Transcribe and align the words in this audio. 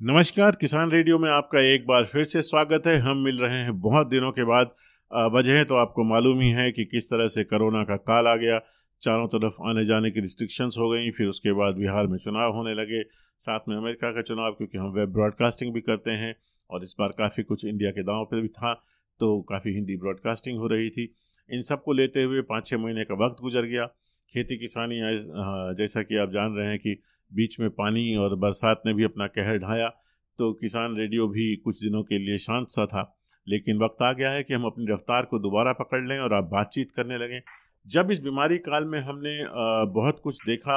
नमस्कार, 0.00 0.56
किसान 0.60 0.90
रेडियो 0.90 1.18
में 1.18 1.28
आपका 1.30 1.60
एक 1.72 1.86
बार 1.86 2.04
फिर 2.04 2.24
से 2.24 2.42
स्वागत 2.42 2.86
है। 2.86 2.94
हम 2.98 3.16
मिल 3.16 3.38
रहे 3.38 3.56
हैं 3.56 3.72
बहुत 3.80 4.06
दिनों 4.08 4.30
के 4.32 4.44
बाद 4.44 4.70
वजह 5.34 5.64
तो 5.64 5.74
आपको 5.76 6.04
मालूम 6.04 6.40
ही 6.40 6.48
है 6.50 6.70
कि 6.72 6.84
किस 6.84 7.10
तरह 7.10 7.26
से 7.26 7.44
कोरोना 7.44 7.82
का 7.84 7.96
काल 7.98 8.26
आ 8.26 8.34
गया। 8.36 8.58
चारों 9.00 9.26
तरफ़ 9.28 9.60
आने 9.68 9.84
जाने 9.84 10.10
की 10.10 10.20
रिस्ट्रिक्शंस 10.20 10.76
हो 10.78 10.88
गई, 10.90 11.10
फिर 11.10 11.26
उसके 11.26 11.52
बाद 11.52 11.74
बिहार 11.76 12.06
में 12.06 12.16
चुनाव 12.18 12.52
होने 12.52 12.74
लगे, 12.74 13.02
साथ 13.40 13.68
में 13.68 13.76
अमेरिका 13.76 14.10
का 14.10 14.22
चुनाव, 14.22 14.52
क्योंकि 14.52 14.78
हम 14.78 14.92
वेब 14.92 15.12
ब्रॉडकास्टिंग 15.12 15.74
भी 15.74 15.80
करते 15.82 16.10
हैं, 16.12 16.34
और 16.70 16.82
इस 16.82 16.96
बार 17.00 17.14
काफ़ी 17.18 17.42
कुछ 17.42 17.64
इंडिया 17.64 17.90
के 17.90 18.02
दाव 18.02 18.24
पर 18.24 18.40
भी 18.40 18.48
था 18.50 18.72
तो 19.20 19.40
काफ़ी 19.48 19.74
हिंदी 19.74 19.96
ब्रॉडकास्टिंग 19.98 20.58
हो 20.58 20.66
रही 20.68 20.90
थी। 20.90 21.08
इन 21.50 21.60
सबको 21.62 21.92
लेते 21.92 22.22
हुए 22.22 22.40
पाँच 22.48 22.66
छः 22.66 22.78
महीने 22.78 23.04
का 23.04 23.24
वक्त 23.26 23.42
गुजर 23.42 23.66
गया। 23.66 23.86
खेती 24.30 24.56
किसानी 24.56 25.00
जैसा 25.76 26.02
कि 26.02 26.16
आप 26.16 26.32
जान 26.32 26.56
रहे 26.56 26.68
हैं 26.68 26.78
कि 26.78 27.00
बीच 27.32 27.58
में 27.60 27.68
पानी 27.70 28.14
और 28.16 28.34
बरसात 28.36 28.82
ने 28.86 28.92
भी 28.94 29.04
अपना 29.04 29.26
कहर 29.28 29.58
ढाया 29.58 29.88
तो 30.38 30.52
किसान 30.52 30.96
रेडियो 30.96 31.26
भी 31.28 31.54
कुछ 31.56 31.82
दिनों 31.82 32.02
के 32.02 32.18
लिए 32.18 32.38
शांत 32.38 32.68
सा 32.68 32.86
था। 32.86 33.02
लेकिन 33.46 33.78
वक्त 33.78 34.02
आ 34.02 34.12
गया 34.12 34.30
है 34.30 34.42
कि 34.42 34.54
हम 34.54 34.64
अपनी 34.64 34.86
रफ्तार 34.92 35.24
को 35.24 35.38
दोबारा 35.38 35.72
पकड़ 35.72 36.06
लें 36.08 36.18
और 36.18 36.32
आप 36.34 36.44
बातचीत 36.44 36.90
करने 36.90 37.18
लगें। 37.18 37.40
जब 37.86 38.10
इस 38.10 38.22
बीमारी 38.22 38.58
काल 38.58 38.84
में 38.84 39.00
हमने 39.00 39.36
बहुत 39.92 40.20
कुछ 40.24 40.40
देखा, 40.46 40.76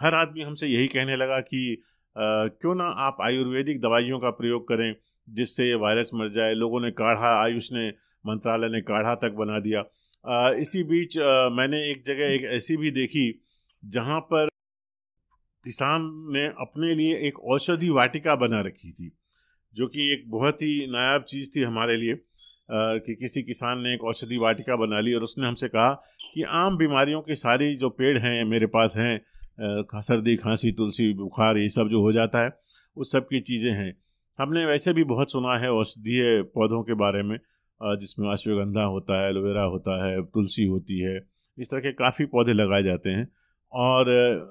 हर 0.00 0.14
आदमी 0.14 0.42
हमसे 0.42 0.68
यही 0.68 0.86
कहने 0.88 1.16
लगा 1.16 1.40
कि 1.40 1.82
क्यों 2.16 2.74
ना 2.74 2.84
आप 3.00 3.16
आयुर्वेदिक 3.22 3.80
दवाइयों 3.80 4.18
का 4.18 4.30
प्रयोग 4.32 4.66
करें, 4.68 4.94
जिससे 5.28 5.66
ये 5.66 5.74
वायरस 5.76 6.10
मर 6.14 6.28
जाए। 6.28 6.54
लोगों 6.54 6.80
ने 6.80 6.90
काढ़ा, 6.92 7.32
आयुष 7.42 7.72
ने, 7.72 7.88
मंत्रालय 8.24 8.68
ने 8.68 8.80
काढ़ा 8.82 9.14
तक 9.14 9.32
बना 9.32 9.58
दिया। 9.58 9.84
इसी 10.60 10.82
बीच 10.84 11.18
मैंने 11.52 11.82
एक 11.90 12.02
जगह 12.06 12.34
एक 12.34 12.44
ऐसी 12.52 12.76
भी 12.76 12.90
देखी, 12.92 13.42
जहाँ 13.82 14.20
पर 14.22 14.48
किसान 15.64 16.10
ने 16.32 16.46
अपने 16.60 16.94
लिए 16.94 17.16
एक 17.28 17.38
औषधि 17.46 17.88
वाटिका 17.90 18.34
बना 18.36 18.60
रखी 18.60 18.90
थी, 18.90 19.10
जो 19.74 19.86
कि 19.86 20.12
एक 20.12 20.30
बहुत 20.30 20.62
ही 20.62 20.86
नायाब 20.90 21.24
चीज़ 21.24 21.50
थी 21.56 21.62
हमारे 21.62 21.96
लिए 21.96 22.14
कि 22.68 23.14
किसी 23.14 23.42
किसान 23.42 23.82
ने 23.82 23.92
एक 23.94 24.04
औषधि 24.04 24.36
वाटिका 24.38 24.76
बना 24.76 25.00
ली 25.00 25.14
और 25.14 25.22
उसने 25.22 25.46
हमसे 25.46 25.68
कहा 25.68 25.92
कि 26.34 26.42
आम 26.42 26.76
बीमारियों 26.76 27.20
के 27.22 27.34
सारी 27.36 27.74
जो 27.74 27.90
पेड़ 27.90 28.18
हैं 28.18 28.44
मेरे 28.46 28.66
पास 28.68 28.94
हैं 28.96 29.20
सर्दी, 29.58 30.36
खांसी, 30.36 30.72
तुलसी, 30.72 31.12
बुखार, 31.14 31.58
ये 31.58 31.68
सब 31.68 31.88
जो 31.88 32.00
हो 32.02 32.12
जाता 32.12 32.38
है, 32.38 32.50
उस 32.96 33.12
सब 33.12 33.26
की 33.26 33.40
चीज़ें 33.42 33.72
हैं। 33.72 33.92
हमने 34.38 34.64
वैसे 34.66 34.92
भी 34.92 35.04
बहुत 35.06 35.32
सुना 35.32 35.58
है 35.58 35.70
औषधीय 35.72 36.42
पौधों 36.54 36.82
के 36.82 36.94
बारे 36.96 37.22
में 37.22 37.38
जिसमें 37.80 38.30
अश्वगंधा 38.30 38.82
होता 38.84 39.20
है, 39.20 39.28
एलोवेरा 39.28 39.62
होता 39.64 40.04
है, 40.04 40.22
तुलसी 40.24 40.64
होती 40.66 40.98
है, 41.00 41.16
इस 41.58 41.70
तरह 41.70 41.80
के 41.80 41.92
काफ़ी 41.94 42.24
पौधे 42.26 42.52
लगाए 42.52 42.82
जाते 42.82 43.10
हैं। 43.10 43.26
और 43.72 44.06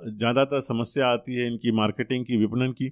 ज़्यादातर 0.10 0.60
समस्या 0.62 1.08
आती 1.08 1.36
है 1.36 1.48
इनकी 1.48 1.72
मार्केटिंग 1.74 2.26
की, 2.26 2.38
विपणन 2.38 2.72
की 2.74 2.90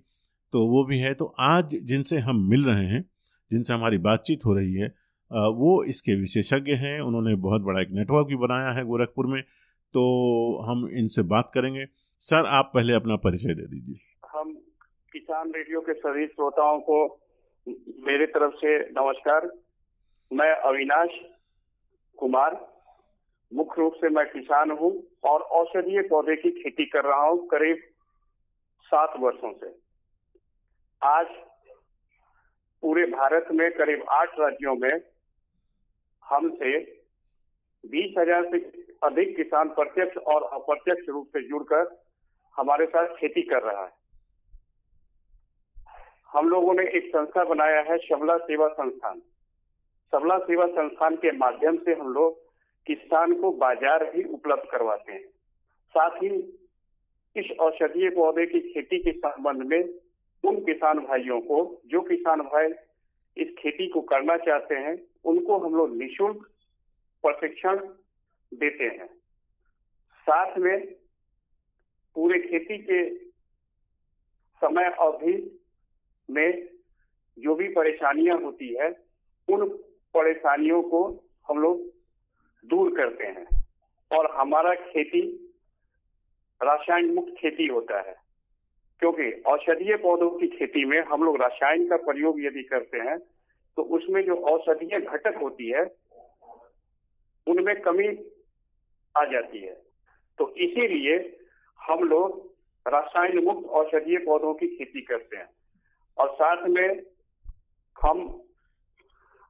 तो 0.53 0.65
वो 0.67 0.83
भी 0.85 0.99
है। 0.99 1.13
तो 1.13 1.25
आज 1.41 1.75
जिनसे 1.83 2.17
हम 2.19 2.47
मिल 2.49 2.65
रहे 2.65 2.85
हैं, 2.87 3.03
जिनसे 3.51 3.73
हमारी 3.73 3.97
बातचीत 3.99 4.45
हो 4.45 4.53
रही 4.53 4.73
है 4.73 4.93
वो 5.31 5.83
इसके 5.85 6.15
विशेषज्ञ 6.15 6.73
हैं। 6.77 6.99
उन्होंने 7.01 7.33
बहुत 7.37 7.61
बड़ा 7.61 7.81
एक 7.81 7.89
नेटवर्क 7.93 8.27
भी 8.27 8.35
बनाया 8.37 8.71
है 8.71 8.83
गोरखपुर 8.85 9.27
में 9.27 9.41
तो 9.93 10.01
हम 10.61 10.87
इनसे 10.91 11.21
बात 11.25 11.51
करेंगे। 11.53 11.85
सर, 12.21 12.45
आप 12.47 12.71
पहले 12.73 12.93
अपना 12.93 13.15
परिचय 13.17 13.53
दे 13.53 13.67
दीजिए। 13.67 13.99
हम 14.29 14.53
किसान 15.11 15.51
रेडियो 15.51 15.81
के 15.81 15.93
सभी 15.95 16.25
श्रोताओं 16.27 16.79
को 16.81 17.05
मेरे 18.07 18.25
तरफ़ 18.27 18.53
से 18.55 18.77
नमस्कार। 18.91 19.49
मैं 20.31 20.51
अविनाश 20.63 21.19
कुमार 22.19 22.55
मुख्य 23.51 23.81
रूप 23.81 23.93
से 23.93 24.09
मैं 24.09 24.25
किसान 24.25 24.71
हूँ 24.71 24.91
और 25.23 25.41
औषधीय 25.59 26.01
पौधे 26.09 26.35
की 26.35 26.49
खेती 26.53 26.85
कर 26.85 27.05
रहा 27.05 27.27
हूँ 27.27 27.45
करीब 27.47 27.77
सात 28.91 29.13
वर्षों 29.19 29.51
से। 29.53 29.69
आज 31.01 31.27
पूरे 32.83 33.05
भारत 33.05 33.47
में 33.51 33.69
करीब 33.71 34.03
आठ 34.11 34.39
राज्यों 34.39 34.75
में 34.75 35.01
हमसे 36.23 36.77
बीस 37.83 38.13
हज़ार 38.17 38.45
से 38.51 38.57
अधिक 39.03 39.35
किसान 39.35 39.69
प्रत्यक्ष 39.69 40.17
और 40.27 40.43
अप्रत्यक्ष 40.53 41.09
रूप 41.09 41.27
से 41.27 41.41
जुड़कर 41.47 41.95
हमारे 42.55 42.85
साथ 42.85 43.15
खेती 43.15 43.41
कर 43.41 43.61
रहा 43.63 43.83
है। 43.83 43.91
हम 46.29 46.49
लोगों 46.49 46.73
ने 46.73 46.83
एक 46.97 47.07
संस्था 47.07 47.43
बनाया 47.43 47.81
है, 47.81 47.97
शबला 47.97 48.37
सेवा 48.39 48.67
संस्थान। 48.69 49.21
सबला 50.13 50.37
सेवा 50.39 50.65
संस्थान 50.67 51.15
के 51.15 51.31
माध्यम 51.37 51.77
से 51.77 51.93
हम 51.93 52.13
लोग 52.13 52.37
किसान 52.89 53.33
को 53.33 53.51
बाज़ार 53.51 54.03
भी 54.11 54.23
उपलब्ध 54.23 54.69
करवाते 54.71 55.11
हैं। 55.11 55.25
साथ 55.95 56.17
ही 56.23 56.29
इस 57.35 57.51
औषधीय 57.59 58.09
पौधे 58.09 58.45
की 58.45 58.59
खेती 58.59 58.99
के 58.99 59.11
संबंध 59.11 59.63
में 59.63 59.81
उन 60.43 60.55
किसान 60.65 60.99
भाइयों 60.99 61.39
को, 61.41 61.81
जो 61.85 62.01
किसान 62.01 62.41
भाई 62.41 62.67
इस 63.37 63.53
खेती 63.59 63.87
को 63.87 64.01
करना 64.01 64.37
चाहते 64.37 64.75
हैं, 64.75 64.95
उनको 65.25 65.57
हम 65.57 65.75
लोग 65.75 65.95
निःशुल्क 65.97 66.49
प्रशिक्षण 67.23 67.77
देते 68.51 68.83
हैं। 68.83 69.07
साथ 70.27 70.57
में 70.57 70.85
पूरे 72.15 72.39
खेती 72.39 72.77
के 72.77 73.03
समय 74.61 74.89
अवधि 74.99 75.35
में 76.29 76.67
जो 77.37 77.55
भी 77.55 77.67
परेशानियाँ 77.67 78.37
होती 78.41 78.73
है, 78.73 78.89
उन 79.47 79.67
परेशानियों 80.13 80.81
को 80.83 81.03
हम 81.49 81.59
लोग 81.59 81.87
दूर 82.65 82.97
करते 82.97 83.23
हैं। 83.23 83.47
और 84.11 84.31
हमारा 84.31 84.73
खेती 84.73 85.53
रासायन 86.63 87.13
मुक्त 87.13 87.33
खेती 87.39 87.67
होता 87.67 88.01
है। 88.01 88.15
क्योंकि 88.99 89.31
औषधीय 89.31 89.97
पौधों 89.97 90.29
की 90.29 90.47
खेती 90.47 90.85
में 90.85 91.01
हम 91.01 91.23
लोग 91.23 91.41
रासायन 91.41 91.89
का 91.89 91.97
प्रयोग 91.97 92.41
यदि 92.41 92.63
करते 92.63 92.97
हैं 92.97 93.19
तो 93.77 93.83
उसमें 93.83 94.23
जो 94.25 94.35
औषधीय 94.35 94.99
घटक 94.99 95.37
होती 95.41 95.69
है, 95.69 95.83
उनमें 97.47 97.81
कमी 97.81 98.07
आ 99.17 99.25
जाती 99.25 99.59
है। 99.59 99.81
तो 100.37 100.55
इसीलिए 100.55 101.39
हम 101.79 101.99
लोग 101.99 102.53
रासायन 102.87 103.43
मुक्त 103.43 103.67
औषधीय 103.67 104.17
पौधों 104.17 104.53
की 104.53 104.67
खेती 104.67 105.01
करते 105.01 105.37
हैं। 105.37 105.49
और 106.17 106.33
साथ 106.33 106.67
में 106.67 107.03
हम, 108.01 108.41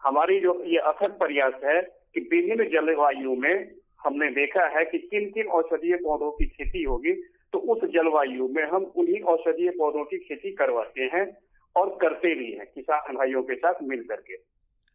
हमारी 0.03 0.39
जो 0.39 0.63
ये 0.63 0.77
अथक 0.77 1.09
प्रयास 1.09 1.53
है 1.63 1.98
कि 2.13 2.21
विभिन्न 2.21 2.69
जलवायु 2.69 3.35
में 3.35 3.71
हमने 4.03 4.29
देखा 4.29 4.67
है 4.67 4.85
कि 4.85 4.97
किन 4.97 5.29
किन 5.29 5.47
औषधीय 5.47 5.95
पौधों 5.95 6.31
की 6.31 6.45
खेती 6.45 6.83
होगी 6.83 7.13
तो 7.53 7.59
उस 7.59 7.91
जलवायु 7.91 8.47
में 8.47 8.63
हम 8.63 8.83
उन्हीं 8.83 9.21
औषधीय 9.21 9.69
पौधों 9.69 10.05
की 10.05 10.17
खेती 10.17 10.51
करवाते 10.51 11.01
हैं 11.01 11.37
और 11.75 11.97
करते 12.01 12.35
भी 12.35 12.51
हैं, 12.51 12.65
किसान 12.75 13.15
भाइयों 13.15 13.43
के 13.43 13.55
साथ 13.55 13.73
मिल 13.83 14.03
करके 14.03 14.37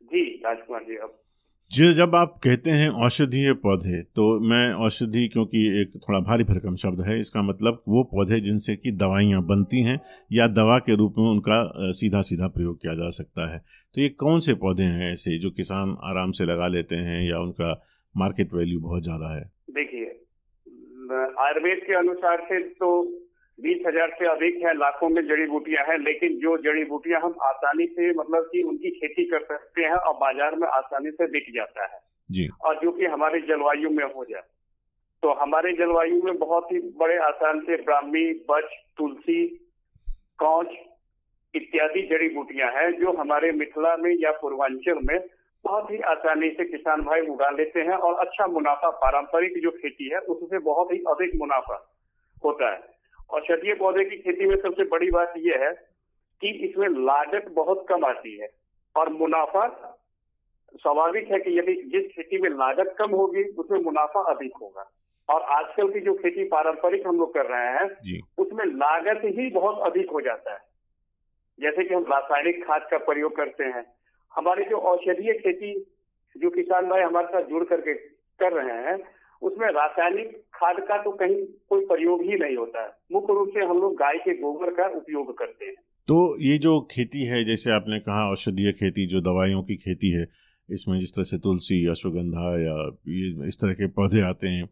जी, 0.02 0.42
राजकुमार 0.47 0.84
जी, 0.84 0.97
अब 0.97 1.19
जी 1.70 1.92
जब 1.92 2.14
आप 2.14 2.34
कहते 2.44 2.70
हैं 2.70 2.88
औषधीय 3.04 3.52
पौधे 3.62 4.00
तो 4.16 4.25
मैं 4.41 4.72
औषधि 4.84 5.26
क्योंकि 5.28 5.60
एक 5.80 5.94
थोड़ा 5.98 6.19
भारी 6.20 6.44
भरकम 6.44 6.75
शब्द 6.76 7.00
है, 7.00 7.19
इसका 7.20 7.42
मतलब 7.42 7.80
वो 7.88 8.02
पौधे 8.04 8.38
जिनसे 8.41 8.76
कि 8.76 8.91
दवाइयाँ 8.92 9.42
बनती 9.42 9.82
हैं 9.82 9.98
या 10.32 10.47
दवा 10.48 10.78
के 10.80 10.97
रूप 10.97 11.14
में 11.19 11.25
उनका 11.26 11.91
सीधा 11.92 12.20
सीधा 12.22 12.48
प्रयोग 12.48 12.76
किया 12.82 12.94
जा 12.94 13.08
सकता 13.10 13.50
है। 13.52 13.58
तो 13.58 14.00
ये 14.00 14.08
कौन 14.10 14.38
से 14.38 14.54
पौधे 14.56 14.82
हैं 14.84 15.10
ऐसे 15.12 15.38
जो 15.38 15.50
किसान 15.52 15.97
आराम 16.04 16.32
से 16.32 16.44
लगा 16.44 16.69
लेते 16.69 16.97
हैं 16.98 17.20
या 17.22 17.41
उनका 17.41 17.72
मार्केट 18.14 18.54
वैल्यू 18.54 18.81
बहुत 18.81 19.02
ज़्यादा 19.02 19.34
है? 19.34 19.42
देखिए 19.72 20.06
आयुर्वेद 21.41 21.82
के 21.86 21.98
अनुसार 21.98 22.46
से 22.48 22.60
तो 22.60 22.91
बीस 23.59 23.82
हज़ार 23.87 24.10
से 24.19 24.26
अधिक 24.26 24.56
है 24.65 24.72
लाखों 24.75 25.09
में 25.09 25.22
जड़ी 25.26 25.47
बूटियाँ 25.47 25.84
हैं 25.84 25.98
लेकिन 25.98 26.38
जो 26.38 26.56
जड़ी 26.56 26.84
बूटियाँ 26.84 27.20
हम 27.20 27.34
आसानी 27.42 27.87
से 27.87 28.10
मतलब 28.12 28.48
कि 28.53 28.62
उनकी 28.62 28.91
खेती 28.91 29.25
कर 29.25 29.44
सकते 29.44 29.82
हैं 29.82 29.97
और 29.97 30.15
बाज़ार 30.15 30.54
में 30.54 30.66
आसानी 30.69 31.10
से 31.10 31.26
बिक 31.26 31.53
जाता 31.54 31.84
है। 31.84 32.00
जी। 32.31 32.48
और 32.64 32.81
जो 32.82 32.93
कि 32.93 33.04
हमारे 33.04 33.41
जलवायु 33.41 33.91
में 33.91 34.04
हो 34.04 34.25
जाए। 34.25 34.43
तो 35.22 35.32
हमारे 35.32 35.72
जलवायु 35.72 36.22
में 36.22 36.38
बहुत 36.38 36.72
ही 36.72 36.78
बड़े 36.98 37.16
आसान 37.19 37.60
से 37.60 37.76
ब्राह्मी 37.82 38.25
बच 38.50 38.64
तुलसी 38.98 39.47
कौच 40.38 40.72
इत्यादि 41.54 42.03
जड़ी 42.03 42.28
बूटियाँ 42.28 42.70
हैं 42.73 42.90
जो 43.00 43.12
हमारे 43.12 43.52
मिथिला 43.52 43.96
में 43.96 44.11
या 44.20 44.31
पूर्वांचल 44.32 44.99
में 45.02 45.19
बहुत 45.64 45.90
ही 45.90 45.99
आसानी 46.06 46.50
से 46.50 46.64
किसान 46.64 47.02
भाई 47.02 47.20
उगा 47.26 47.50
लेते 47.50 47.81
हैं 47.81 47.96
और 47.99 48.19
अच्छा 48.26 48.46
मुनाफा 48.46 48.90
पारंपरिक 48.96 49.62
जो 49.62 49.70
खेती 49.70 50.08
है 50.08 50.19
उससे 50.19 50.58
बहुत 50.58 50.93
ही 50.93 50.99
अधिक 51.08 51.34
मुनाफा 51.34 51.78
होता 52.44 52.70
है। 52.73 52.94
औषधीय 53.34 53.75
पौधे 53.75 54.04
की 54.04 54.16
खेती 54.16 54.46
में 54.46 54.56
सबसे 54.56 54.84
बड़ी 54.84 55.10
बात 55.10 55.34
यह 55.36 55.58
है 55.58 55.72
कि 56.40 56.48
इसमें 56.48 56.88
लागत 56.88 57.48
बहुत 57.48 57.86
कम 57.88 58.04
आती 58.04 58.38
है 58.38 58.48
और 58.96 59.08
मुनाफा 59.08 59.66
स्वाभाविक 60.76 61.31
है 61.31 61.38
कि 61.38 61.58
यदि 61.58 61.75
जिस 61.75 62.12
खेती 62.12 62.38
में 62.38 62.50
लागत 62.50 62.94
कम 62.98 63.10
होगी 63.10 63.44
उसमें 63.44 63.78
मुनाफा 63.81 64.20
अधिक 64.20 64.52
होगा। 64.62 64.90
और 65.28 65.42
आजकल 65.42 65.92
की 65.92 66.00
जो 66.00 66.14
खेती 66.14 66.44
पारंपरिक 66.44 67.06
हम 67.06 67.19
लोग 67.19 67.34
कर 67.34 67.46
रहे 67.46 67.66
हैं 67.66 68.20
उसमें 68.38 68.64
लागत 68.64 69.20
ही 69.25 69.50
बहुत 69.50 69.78
अधिक 69.78 70.10
हो 70.10 70.20
जाता 70.20 70.52
है। 70.52 70.60
जैसे 71.60 71.84
कि 71.84 71.94
हम 71.94 72.02
रासायनिक 72.02 72.64
खाद 72.66 72.88
का 72.90 72.98
प्रयोग 72.98 73.37
करते 73.37 73.64
हैं। 73.64 73.84
हमारी 74.32 74.64
जो 74.64 74.78
औषधीय 74.78 75.32
खेती 75.32 75.75
जो 76.37 76.50
किसान 76.50 76.87
भाई 76.87 77.02
हमारे 77.02 77.26
साथ 77.26 77.42
जुड़ 77.42 77.64
करके 77.64 77.94
कर 78.40 78.52
रहे 78.52 78.76
हैं 78.82 78.98
उसमें 79.44 79.67
रासायनिक 79.73 80.37
खाद 80.55 80.76
का 80.88 80.96
तो 81.02 81.11
कहीं 81.14 81.37
कोई 81.70 81.85
प्रयोग 81.87 82.23
ही 82.23 82.38
नहीं 82.38 82.56
होता 82.56 82.82
है। 82.82 82.91
मुख्य 83.12 83.35
रूप 83.35 83.49
से 83.49 83.64
हम 83.64 83.81
लोग 83.81 83.94
गाय 83.96 84.19
के 84.20 84.35
गोबर 84.38 84.70
का 84.73 84.87
उपयोग 84.96 85.37
करते 85.38 85.64
हैं। 85.64 85.75
तो 86.08 86.17
ये 86.43 86.56
जो 86.58 86.81
खेती 86.91 87.25
है, 87.25 87.44
जैसे 87.44 87.70
आपने 87.73 87.99
कहा, 88.00 88.31
औषधीय 88.31 88.73
खेती, 88.73 89.06
जो 89.06 89.20
दवाइयों 89.23 89.62
की 89.62 89.76
खेती 89.76 90.11
है, 90.11 90.26
इसमें 90.69 90.99
जिस 90.99 91.14
तरह 91.14 91.25
से 91.25 91.38
तुलसी, 91.38 91.87
अश्वगंधा 91.88 92.49
या 92.61 92.76
ये 93.11 93.49
इस 93.49 93.58
तरह 93.61 93.73
के 93.75 93.87
पौधे 93.93 94.20
आते 94.25 94.49
हैं 94.49 94.67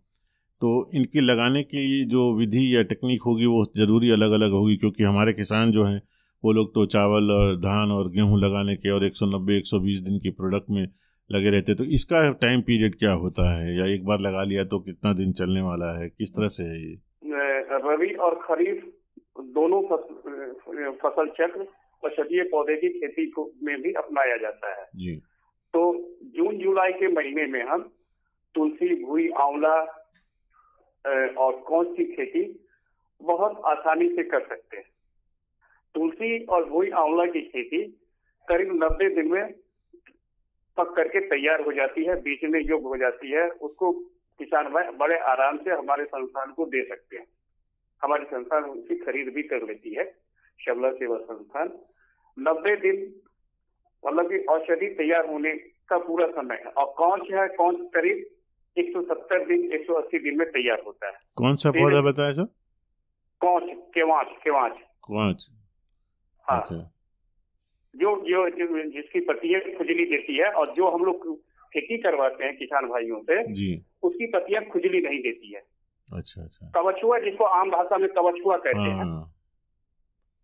तो 0.63 0.69
इनके 0.95 1.21
लगाने 1.21 1.63
की 1.65 2.05
जो 2.07 2.25
विधि 2.37 2.65
या 2.75 2.83
टेक्निक 2.85 3.23
होगी, 3.23 3.47
वो 3.47 3.65
ज़रूरी 3.77 4.11
अलग 4.11 4.33
अलग 4.33 4.51
होगी, 4.53 4.77
क्योंकि 4.77 5.05
हमारे 5.05 5.33
किसान 5.33 5.73
जो 5.73 5.85
हैं, 5.85 6.01
वो 6.43 6.53
लोग 6.53 6.69
तो 6.75 6.85
चावल 6.87 7.31
और 7.31 7.57
धान 7.61 7.91
और 7.91 8.11
गेहूँ 8.11 8.39
लगाने 8.41 8.77
के 8.77 8.91
और 8.91 9.05
190 9.07 9.57
120 9.57 10.01
दिन 10.01 10.19
के 10.19 10.31
प्रोडक्ट 10.33 10.71
में 10.71 10.87
लगे 11.33 11.51
रहते 11.51 11.75
तो 11.75 11.85
इसका 11.85 12.33
टाइम 12.33 12.61
पीरियड 12.61 12.95
क्या 12.95 13.13
होता 13.13 13.51
है? 13.55 13.77
या 13.79 13.87
एक 13.87 14.05
बार 14.05 14.21
लगा 14.21 14.43
लिया 14.45 14.65
तो 14.65 14.81
कितना 14.81 15.13
दिन 15.13 15.33
चलने 15.33 15.61
वाला 15.61 15.99
है? 15.99 16.09
किस 16.09 16.31
तरह 16.31 16.47
से 16.47 16.63
है 16.63 16.91
ये? 16.91 16.97
रबी 17.73 18.15
और 18.15 18.35
खरीफ 18.35 18.85
दोनों 19.41 19.83
फ़सल, 19.83 20.91
फ़सल 20.91 21.29
चक्र 21.29 21.67
औषधीय 22.05 22.43
पौधे 22.43 22.77
की 22.77 22.89
खेती 22.89 23.27
को 23.31 23.53
में 23.63 23.83
भी 23.83 23.93
अपनाया 23.93 24.37
जाता 24.37 24.81
है। 24.81 24.87
जी। 24.97 25.17
तो 25.75 25.83
जून 26.37 26.59
जुलाई 26.59 26.93
के 26.93 27.09
महीने 27.09 27.47
में 27.47 27.63
हम 27.63 27.93
तुलसी 28.55 29.05
भूई 29.05 29.29
आंवला 29.29 29.77
और 31.39 31.57
कौन 31.57 31.95
की 31.95 32.05
खेती 32.05 32.69
बहुत 33.23 33.63
आसानी 33.67 34.09
से 34.09 34.23
कर 34.23 34.41
सकते 34.41 34.77
हैं। 34.77 34.85
तुलसी 35.95 36.45
और 36.45 36.69
भूई 36.69 36.91
आंवला 36.91 37.25
की 37.25 37.41
खेती 37.41 37.83
करीब 38.49 38.69
नब्बे 38.73 39.23
दिन 39.23 39.33
में 39.33 39.55
पक 40.77 40.93
करके 40.97 41.21
तैयार 41.29 41.61
हो 41.61 41.73
जाती 41.73 42.05
है 42.05 42.15
बेचने 42.23 42.61
योग्य 42.61 42.89
हो 42.89 42.97
जाती 42.97 43.31
है 43.31 43.49
उसको 43.49 43.93
किसान 44.41 44.69
भाई 44.73 44.85
बड़े 44.97 45.19
आराम 45.19 45.57
से 45.57 45.71
हमारे 45.71 46.05
संस्थान 46.05 46.53
को 46.53 46.67
दे 46.67 46.83
सकते 46.89 47.17
हैं। 47.17 47.27
हमारे 48.03 48.25
संस्थान 48.25 48.65
उनकी 48.65 48.95
खरीद 48.97 49.33
भी 49.35 49.43
कर 49.43 49.67
लेती 49.67 49.95
है 49.95 50.05
शबला 50.61 50.91
सेवा 50.93 51.19
संस्थान। 51.19 51.73
नब्बे 52.39 52.77
दिन 52.77 53.03
मतलब 54.07 54.31
की 54.31 54.39
औषधि 54.45 54.87
तैयार 54.89 55.27
होने 55.27 55.53
का 55.89 55.99
पूरा 55.99 56.27
समय 56.27 56.55
है 56.55 56.71
और 56.71 56.95
कौन 56.99 57.21
है 57.33 57.49
कौन 57.49 57.77
करीब 57.87 58.25
170 58.77 59.47
दिन 59.47 59.71
180 59.73 60.19
दिन 60.19 60.39
में 60.39 60.49
तैयार 60.51 60.83
होता 60.87 61.07
है। 61.07 61.19
कौन 61.37 61.55
सा 61.55 61.71
पौधा 61.71 62.01
बताया 62.01 62.33
सर? 62.33 62.47
कौच 63.41 63.63
केवाच 63.95 64.27
केवाच 64.45 64.79
कौच 65.03 65.49
हाँ। 66.47 66.61
जो 67.95 68.17
जो 68.27 68.49
जिसकी 68.91 69.21
पत्तियाँ 69.21 69.61
खुजली 69.79 70.05
देती 70.05 70.37
है 70.37 70.51
और 70.53 70.73
जो 70.77 70.91
हम 70.91 71.05
लोग 71.05 71.27
खेती 71.73 71.99
करवाते 71.99 72.45
हैं 72.45 72.57
किसान 72.57 72.89
भाइयों 72.89 73.21
से 73.23 73.43
जी। 73.53 73.71
उसकी 74.03 74.27
पत्तियाँ 74.27 74.63
खुजली 74.65 75.01
नहीं 75.01 75.21
देती 75.23 75.53
है। 75.55 75.63
अच्छा 76.09 76.43
अच्छा। 76.43 76.71
कवचुआ 76.75 77.19
जिसको 77.19 77.45
आम 77.59 77.71
भाषा 77.71 77.99
में 77.99 78.09
कवचुआ 78.09 78.57
कहते 78.57 78.89
हैं। 78.89 79.05
हाँ 79.05 79.33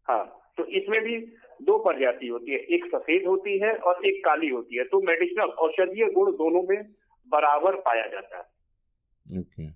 हाँ। 0.09 0.25
तो 0.59 0.65
इसमें 0.65 1.01
भी 1.03 1.17
दो 1.63 1.79
प्रजाति 1.79 2.29
होती 2.29 2.53
है 2.53 2.59
एक 2.75 2.85
सफ़ेद 2.87 3.27
होती 3.27 3.59
है 3.59 3.73
और 3.73 4.07
एक 4.07 4.25
काली 4.25 4.49
होती 4.49 4.77
है। 4.77 4.85
तो 4.85 5.01
मेडिसिनल 5.01 5.51
औषधीय 5.65 6.05
गुण 6.13 6.31
दोनों 6.33 6.63
में 6.63 6.83
बराबर 7.29 7.77
पाया 7.81 8.07
जाता 8.07 8.39
है। 8.39 9.41
ओके। 9.41 9.71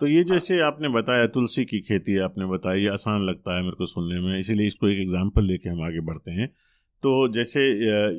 तो 0.00 0.06
ये 0.06 0.22
जैसे 0.24 0.60
आपने 0.60 0.88
बताया 0.88 1.26
तुलसी 1.26 1.64
की 1.64 1.80
खेती 1.80 2.18
आपने 2.18 2.46
बताई 2.46 2.86
आसान 2.86 3.22
लगता 3.22 3.56
है 3.56 3.62
मेरे 3.62 3.76
को 3.76 3.86
सुनने 3.86 4.20
में 4.20 4.38
इसीलिए 4.38 4.66
इसको 4.66 4.88
एक 4.88 4.98
एग्ज़ाम्पल 4.98 5.44
लेके 5.44 5.68
हम 5.68 5.82
आगे 5.82 6.00
बढ़ते 6.00 6.30
हैं। 6.30 6.48
तो 7.06 7.10
जैसे 7.28 7.62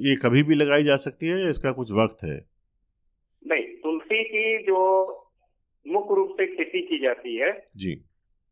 ये 0.01 0.15
कभी 0.15 0.43
भी 0.43 0.55
लगाई 0.55 0.83
जा 0.83 0.95
सकती 0.95 1.27
है 1.27 1.41
या 1.41 1.49
इसका 1.49 1.71
कुछ 1.71 1.91
वक्त 1.91 2.23
है? 2.23 2.35
नहीं 3.43 3.63
तुलसी 3.77 4.23
की 4.23 4.57
जो 4.63 4.81
मुख्य 5.85 6.15
रूप 6.15 6.29
से 6.31 6.45
खेती 6.47 6.81
की 6.81 6.99
जाती 6.99 7.35
है 7.35 7.51
जी। 7.77 7.93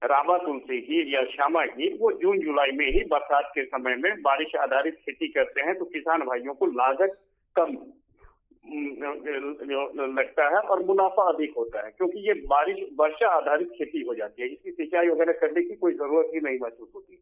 रामा 0.02 0.38
तुलसी 0.38 0.80
की 0.82 1.16
या 1.16 1.24
श्यामा 1.26 1.66
की 1.66 1.88
वो 1.98 2.12
जून 2.22 2.40
जुलाई 2.40 2.72
में 2.72 2.86
ही 2.88 3.04
बरसात 3.06 3.52
के 3.56 3.64
समय 3.66 3.96
में 3.96 4.22
बारिश 4.22 4.56
आधारित 4.56 4.96
खेती 4.96 5.28
करते 5.28 5.62
हैं 5.62 5.78
तो 5.80 5.86
किसान 5.86 6.22
भाइयों 6.22 6.54
को 6.54 6.66
लागत 6.66 7.14
कम 7.56 7.78
लगता 10.14 10.50
है 10.50 10.62
और 10.68 10.84
मुनाफा 10.86 11.24
अधिक 11.34 11.54
होता 11.58 11.86
है 11.86 11.92
क्योंकि 11.92 12.28
ये 12.28 12.34
बारिश 12.34 12.78
वर्षा 13.00 13.28
आधारित 13.30 13.70
खेती 13.70 14.02
हो 14.02 14.16
जाती 14.16 14.42
है। 14.42 14.48
इसकी 14.48 14.72
सिंचाई 14.72 15.08
वगैरह 15.08 15.34
करने 15.34 15.64
की 15.64 15.76
कोई 15.76 15.94
ज़रूरत 15.94 16.32
ही 16.36 16.40
नहीं 16.40 16.60
महसूस 16.62 16.90
होती। 16.96 17.20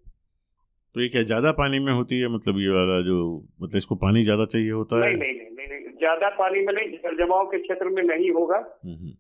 तो 0.96 1.02
ये 1.02 1.08
क्या 1.10 1.22
ज़्यादा 1.24 1.52
पानी 1.52 1.80
में 1.80 1.92
होती 1.94 2.20
है? 2.20 2.28
मतलब 2.28 2.60
ये 2.60 2.70
वाला 2.70 3.02
जो 3.02 3.18
मतलब 3.62 3.78
इसको 3.78 3.96
पानी 4.02 4.24
ज़्यादा 4.24 4.46
चाहिए 4.46 4.72
होता 4.72 4.96
है? 4.96 5.02
नहीं 5.02 5.18
नहीं 5.18 5.50
नहीं, 5.50 5.68
नहीं, 5.70 5.94
ज़्यादा 5.98 6.30
पानी 6.40 6.66
में 6.66 6.74
नहीं 6.74 6.98
जल 6.98 7.16
जमाव 7.18 7.46
के 7.46 7.60
क्षेत्र 7.60 7.90
में 7.90 8.04
नहीं 8.04 8.32
होगा। 8.32 8.58
हम्म, 8.58 8.96
हम्म। 8.96 9.14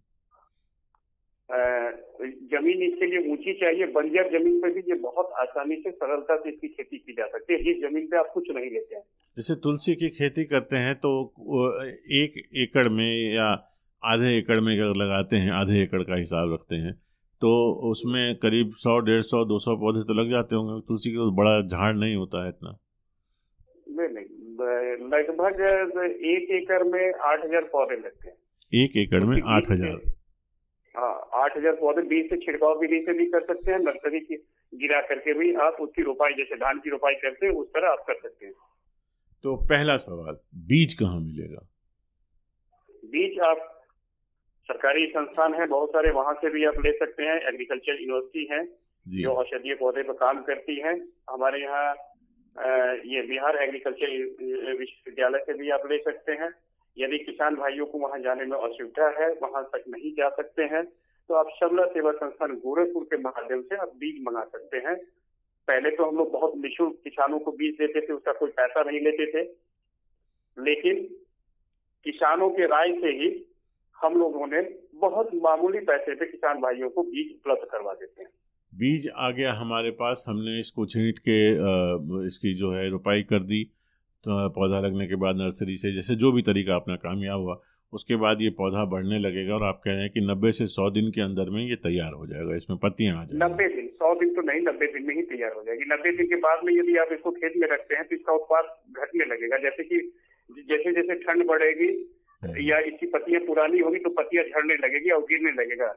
ज़मीन 2.52 2.82
इसके 2.84 3.06
लिए 3.06 3.32
ऊँची 3.32 3.54
चाहिए। 3.54 3.86
बंजर 3.96 4.30
ज़मीन 4.30 4.60
पे 4.62 4.70
भी 4.74 4.82
ये 4.90 4.96
बहुत 5.00 5.32
आसानी 5.42 5.76
से 5.76 5.92
सरलता 5.92 6.36
से 6.36 6.50
इसकी 6.50 6.68
खेती 6.68 6.98
की 6.98 7.14
जा 7.14 7.26
सकती 7.28 7.54
है। 7.54 7.60
जिस 7.64 7.82
ज़मीन 7.82 8.08
पे 8.08 8.18
आप 8.18 8.30
कुछ 8.34 8.50
नहीं 8.50 8.70
लेते 8.72 8.96
हैं। 8.96 9.04
जैसे 9.38 9.56
तुलसी 9.64 9.96
की 9.96 10.10
खेती 10.10 10.44
करते 10.46 10.78
हैं 10.78 10.96
तो 10.96 11.12
एक 12.22 12.42
एकड़ 12.64 12.88
में 12.90 13.34
या 13.34 13.48
आधे 14.04 14.38
एकड़ 14.38 14.60
में 14.60 14.74
अगर 14.74 14.96
लगाते 14.96 15.38
हैं 15.38 15.52
आधे 15.54 15.82
एकड़ 15.84 16.02
का 16.04 16.16
हिसाब 16.16 16.54
रखते 16.54 16.76
हैं 16.76 16.94
तो 17.44 17.52
उसमें 17.86 18.36
करीब 18.40 18.74
सौ 18.80 18.98
डेढ़ 19.06 19.22
सौ 19.24 19.44
दो 19.46 19.58
सौ 19.60 19.76
पौधे 19.78 20.04
तो 20.04 20.14
लग 20.14 20.30
जाते 20.32 20.56
होंगे 20.56 20.80
तुलसी 20.88 21.12
का 21.14 21.30
बड़ा 21.36 21.56
झाड़ 21.62 21.96
नहीं 21.96 22.16
होता 22.16 22.44
है 22.44 22.50
इतना। 22.50 22.72
नहीं 23.90 24.10
नहीं 24.10 24.26
लगभग 25.10 25.60
एक 26.28 26.52
एकड़ 26.54 26.84
में 26.86 27.14
आठ 27.24 27.44
हज़ार 27.46 27.64
पौधे 27.74 27.96
लगते 27.98 28.28
हैं। 28.28 28.36
एक 28.74 28.96
एकड़ 28.98 29.24
में 29.24 29.42
आठ 29.56 29.70
हज़ार? 29.72 30.00
हाँ 30.96 31.14
आठ 31.36 31.58
हज़ार 31.58 31.76
पौधे 31.76 32.02
बीज 32.08 32.30
से 32.30 32.38
छिड़काव 32.38 32.80
विधि 32.80 33.00
से 33.00 33.14
भी 33.14 33.26
कर 33.32 33.46
सकते 33.46 33.72
हैं 33.72 33.80
नर्सरी 33.80 34.20
की 34.22 34.36
गिरा 34.74 35.02
करके 35.08 35.34
भी 35.34 35.54
आप 35.64 35.78
उसकी 35.82 36.04
रोपाई 36.04 36.34
जैसे 36.34 36.56
धान 36.58 36.80
की 36.80 36.90
रोपाई 36.90 37.16
करते 37.22 37.46
हैं 37.46 37.54
उस 37.56 37.68
तरह 37.70 37.90
आप 37.90 38.04
कर 38.08 38.20
सकते 38.22 38.46
हैं। 38.46 38.54
तो 39.44 39.56
पहला 39.70 39.98
सवाल 40.00 40.38
बीज 40.68 40.94
कहाँ 41.00 41.20
मिलेगा? 41.20 41.68
बीज 43.06 43.40
आप 43.48 43.70
सरकारी 44.74 45.06
संस्थान 45.08 45.54
है 45.54 45.66
बहुत 45.68 45.90
सारे 45.90 46.12
वहाँ 46.12 46.34
से 46.34 46.50
भी 46.50 46.64
आप 46.66 46.78
ले 46.86 46.92
सकते 46.98 47.24
हैं। 47.24 47.36
एग्रीकल्चर 47.48 48.02
यूनिवर्सिटी 48.02 48.48
है 48.52 48.64
जो। 49.06 49.34
औषधीय 49.34 49.76
पौधे 49.76 50.04
पर 50.04 50.14
काम 50.20 50.42
करती 50.44 50.80
है। 50.80 50.94
हमारे 51.30 51.62
यहाँ 51.62 51.94
ये 53.06 53.22
बिहार 53.28 53.58
एग्रीकल्चर 53.64 54.10
विश्वविद्यालय 54.80 55.44
से 55.46 55.54
भी 55.54 55.70
आप 55.70 55.88
ले 55.92 55.98
सकते 56.00 56.32
हैं। 56.42 56.50
यदि 56.98 57.18
किसान 57.20 57.56
भाइयों 57.56 57.86
को 57.86 58.00
वहाँ 58.00 58.20
जाने 58.20 58.46
में 58.46 58.58
असुविधा 58.60 59.08
है 59.20 59.30
वहाँ 59.44 59.64
तक 59.74 59.84
नहीं 59.90 60.12
जा 60.14 60.30
सकते 60.32 60.64
हैं 60.74 60.84
तो 61.30 61.34
आप 61.36 61.50
शबला 61.56 61.86
सेवा 61.88 62.12
संस्थान 62.14 62.54
गोरखपुर 62.58 63.04
के 63.04 63.18
माध्यम 63.20 63.62
से 63.62 63.76
आप 63.78 63.92
बीज 63.98 64.22
मंगा 64.24 64.44
सकते 64.46 64.78
हैं। 64.80 64.96
पहले 65.68 65.90
तो 65.92 66.06
हम 66.06 66.18
लोग 66.18 66.32
बहुत 66.32 66.54
निःशुल्क 66.58 67.00
किसानों 67.04 67.40
को 67.40 67.52
बीज 67.54 67.76
देते 67.76 68.02
थे 68.02 68.14
उसका 68.14 68.32
कोई 68.34 68.50
पैसा 68.52 68.84
नहीं 68.84 69.00
लेते 69.02 69.32
थे। 69.32 69.44
लेकिन 70.58 71.04
किसानों 72.06 72.50
के 72.50 72.66
राय 72.68 72.92
से 73.02 73.12
ही 73.20 73.30
हम 74.04 74.18
लोगों 74.20 74.48
ने 74.48 74.62
बहुत 75.02 75.30
मामूली 75.44 75.80
पैसे 75.86 76.16
पे 76.16 76.26
किसान 76.26 76.62
भाइयों 76.62 76.90
को 76.90 77.04
बीज 77.04 77.32
उपलब्ध 77.32 77.68
करवा 77.72 77.94
देते 77.94 78.24
हैं। 78.24 78.30
बीज 78.74 79.08
आ 79.16 79.30
गया 79.32 79.52
हमारे 79.54 79.92
पास 80.00 80.26
हमने 80.30 80.60
इसको 80.60 80.86
छींट 80.86 81.20
के 81.28 81.38
इसकी 82.26 82.54
जो 82.56 82.72
है 82.72 82.90
रोपाई 82.90 83.24
कर 83.30 83.44
दी। 83.44 83.64
तो 84.24 84.50
पौधा 84.50 84.80
लगने 84.80 85.08
के 85.08 85.16
बाद 85.22 85.36
नर्सरी 85.38 85.76
से 85.78 85.92
जैसे 85.94 86.16
जो 86.16 86.32
भी 86.32 86.42
तरीका 86.44 86.76
अपना 86.76 86.96
कामयाब 86.98 87.40
हुआ 87.40 87.56
उसके 87.94 88.16
बाद 88.16 88.42
ये 88.42 88.50
पौधा 88.58 88.84
बढ़ने 88.92 89.18
लगेगा 89.20 89.54
और 89.56 89.64
आप 89.64 89.82
कह 89.84 89.92
रहे 89.92 90.02
हैं 90.02 90.10
कि 90.12 90.22
नब्बे 90.22 90.52
से 90.52 90.66
सौ 90.68 90.90
दिन 90.92 91.10
के 91.12 91.22
अंदर 91.22 91.50
में 91.50 91.62
ये 91.64 91.76
तैयार 91.84 92.14
हो 92.14 92.26
जाएगा 92.28 92.56
इसमें 92.56 92.78
पत्तियाँ 92.84 93.16
आ 93.16 93.24
जाएँगी। 93.24 93.44
नब्बे 93.44 93.68
दिन 93.76 93.88
सौ 94.00 94.14
दिन 94.20 94.34
तो 94.36 94.42
नहीं 94.42 94.62
नब्बे 94.62 94.88
दिन 94.94 95.06
में 95.08 95.14
ही 95.16 95.22
तैयार 95.34 95.54
हो 95.54 95.64
जाएगी। 95.64 95.86
नब्बे 95.94 96.16
दिन 96.18 96.28
के 96.28 96.36
बाद 96.46 96.64
में 96.66 96.74
यदि 96.74 96.98
आप 97.04 97.12
इसको 97.14 97.32
खेत 97.32 97.54
में 97.58 97.68
रखते 97.72 97.96
हैं 97.96 98.08
तो 98.08 98.16
इसका 98.16 98.34
उत्पाद 98.34 98.72
घटने 99.02 99.26
लगेगा। 99.26 99.58
जैसे 99.68 99.84
कि 99.84 100.00
जैसे 100.72 100.94
जैसे 100.94 101.16
ठंड 101.24 101.46
बढ़ेगी। 101.48 101.92
या 102.44 102.80
इसकी 102.80 103.06
पत्तियाँ 103.06 103.42
पुरानी 103.42 103.80
होगी 103.80 104.00
तो 104.00 104.10
पत्तियाँ 104.10 104.44
झड़ने 104.46 104.76
लगेगी 104.78 105.10
और 105.10 105.22
गिरने 105.22 105.52
लगेगा। 105.52 105.88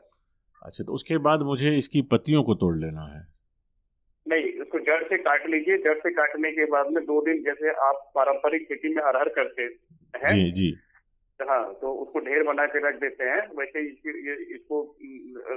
अच्छा 0.62 0.85
तो 0.85 0.93
उसके 0.93 1.19
बाद 1.19 1.43
मुझे 1.43 1.76
इसकी 1.76 2.03
पत्तियों 2.03 2.43
को 2.43 2.55
तोड़ 2.55 2.76
लेना 2.76 3.07
है। 3.15 3.21
नहीं 4.26 4.53
उसको 4.61 4.79
जड़ 4.79 5.03
से 5.03 5.17
काट 5.19 5.47
लीजिए। 5.47 5.76
जड़ 5.79 5.99
से 5.99 6.11
काटने 6.11 6.50
के 6.53 6.65
बाद 6.65 6.87
में 6.87 7.05
दो 7.05 7.21
दिन 7.21 7.43
जैसे 7.43 7.75
आप 7.88 8.11
पारंपरिक 8.15 8.62
खेती 8.62 8.95
में 8.95 9.03
अरहर 9.03 9.29
करते 9.29 9.62
हैं। 9.62 10.26
जी 10.26 10.50
जी। 10.50 10.75
हाँ 11.41 11.62
तो 11.75 11.93
उसको 11.93 12.19
ढेर 12.19 12.43
बना 12.43 12.67
के 12.67 12.88
रख 12.88 13.00
देते 13.00 13.25
हैं। 13.25 13.41
वैसे 13.59 13.81
इसको 14.55 14.83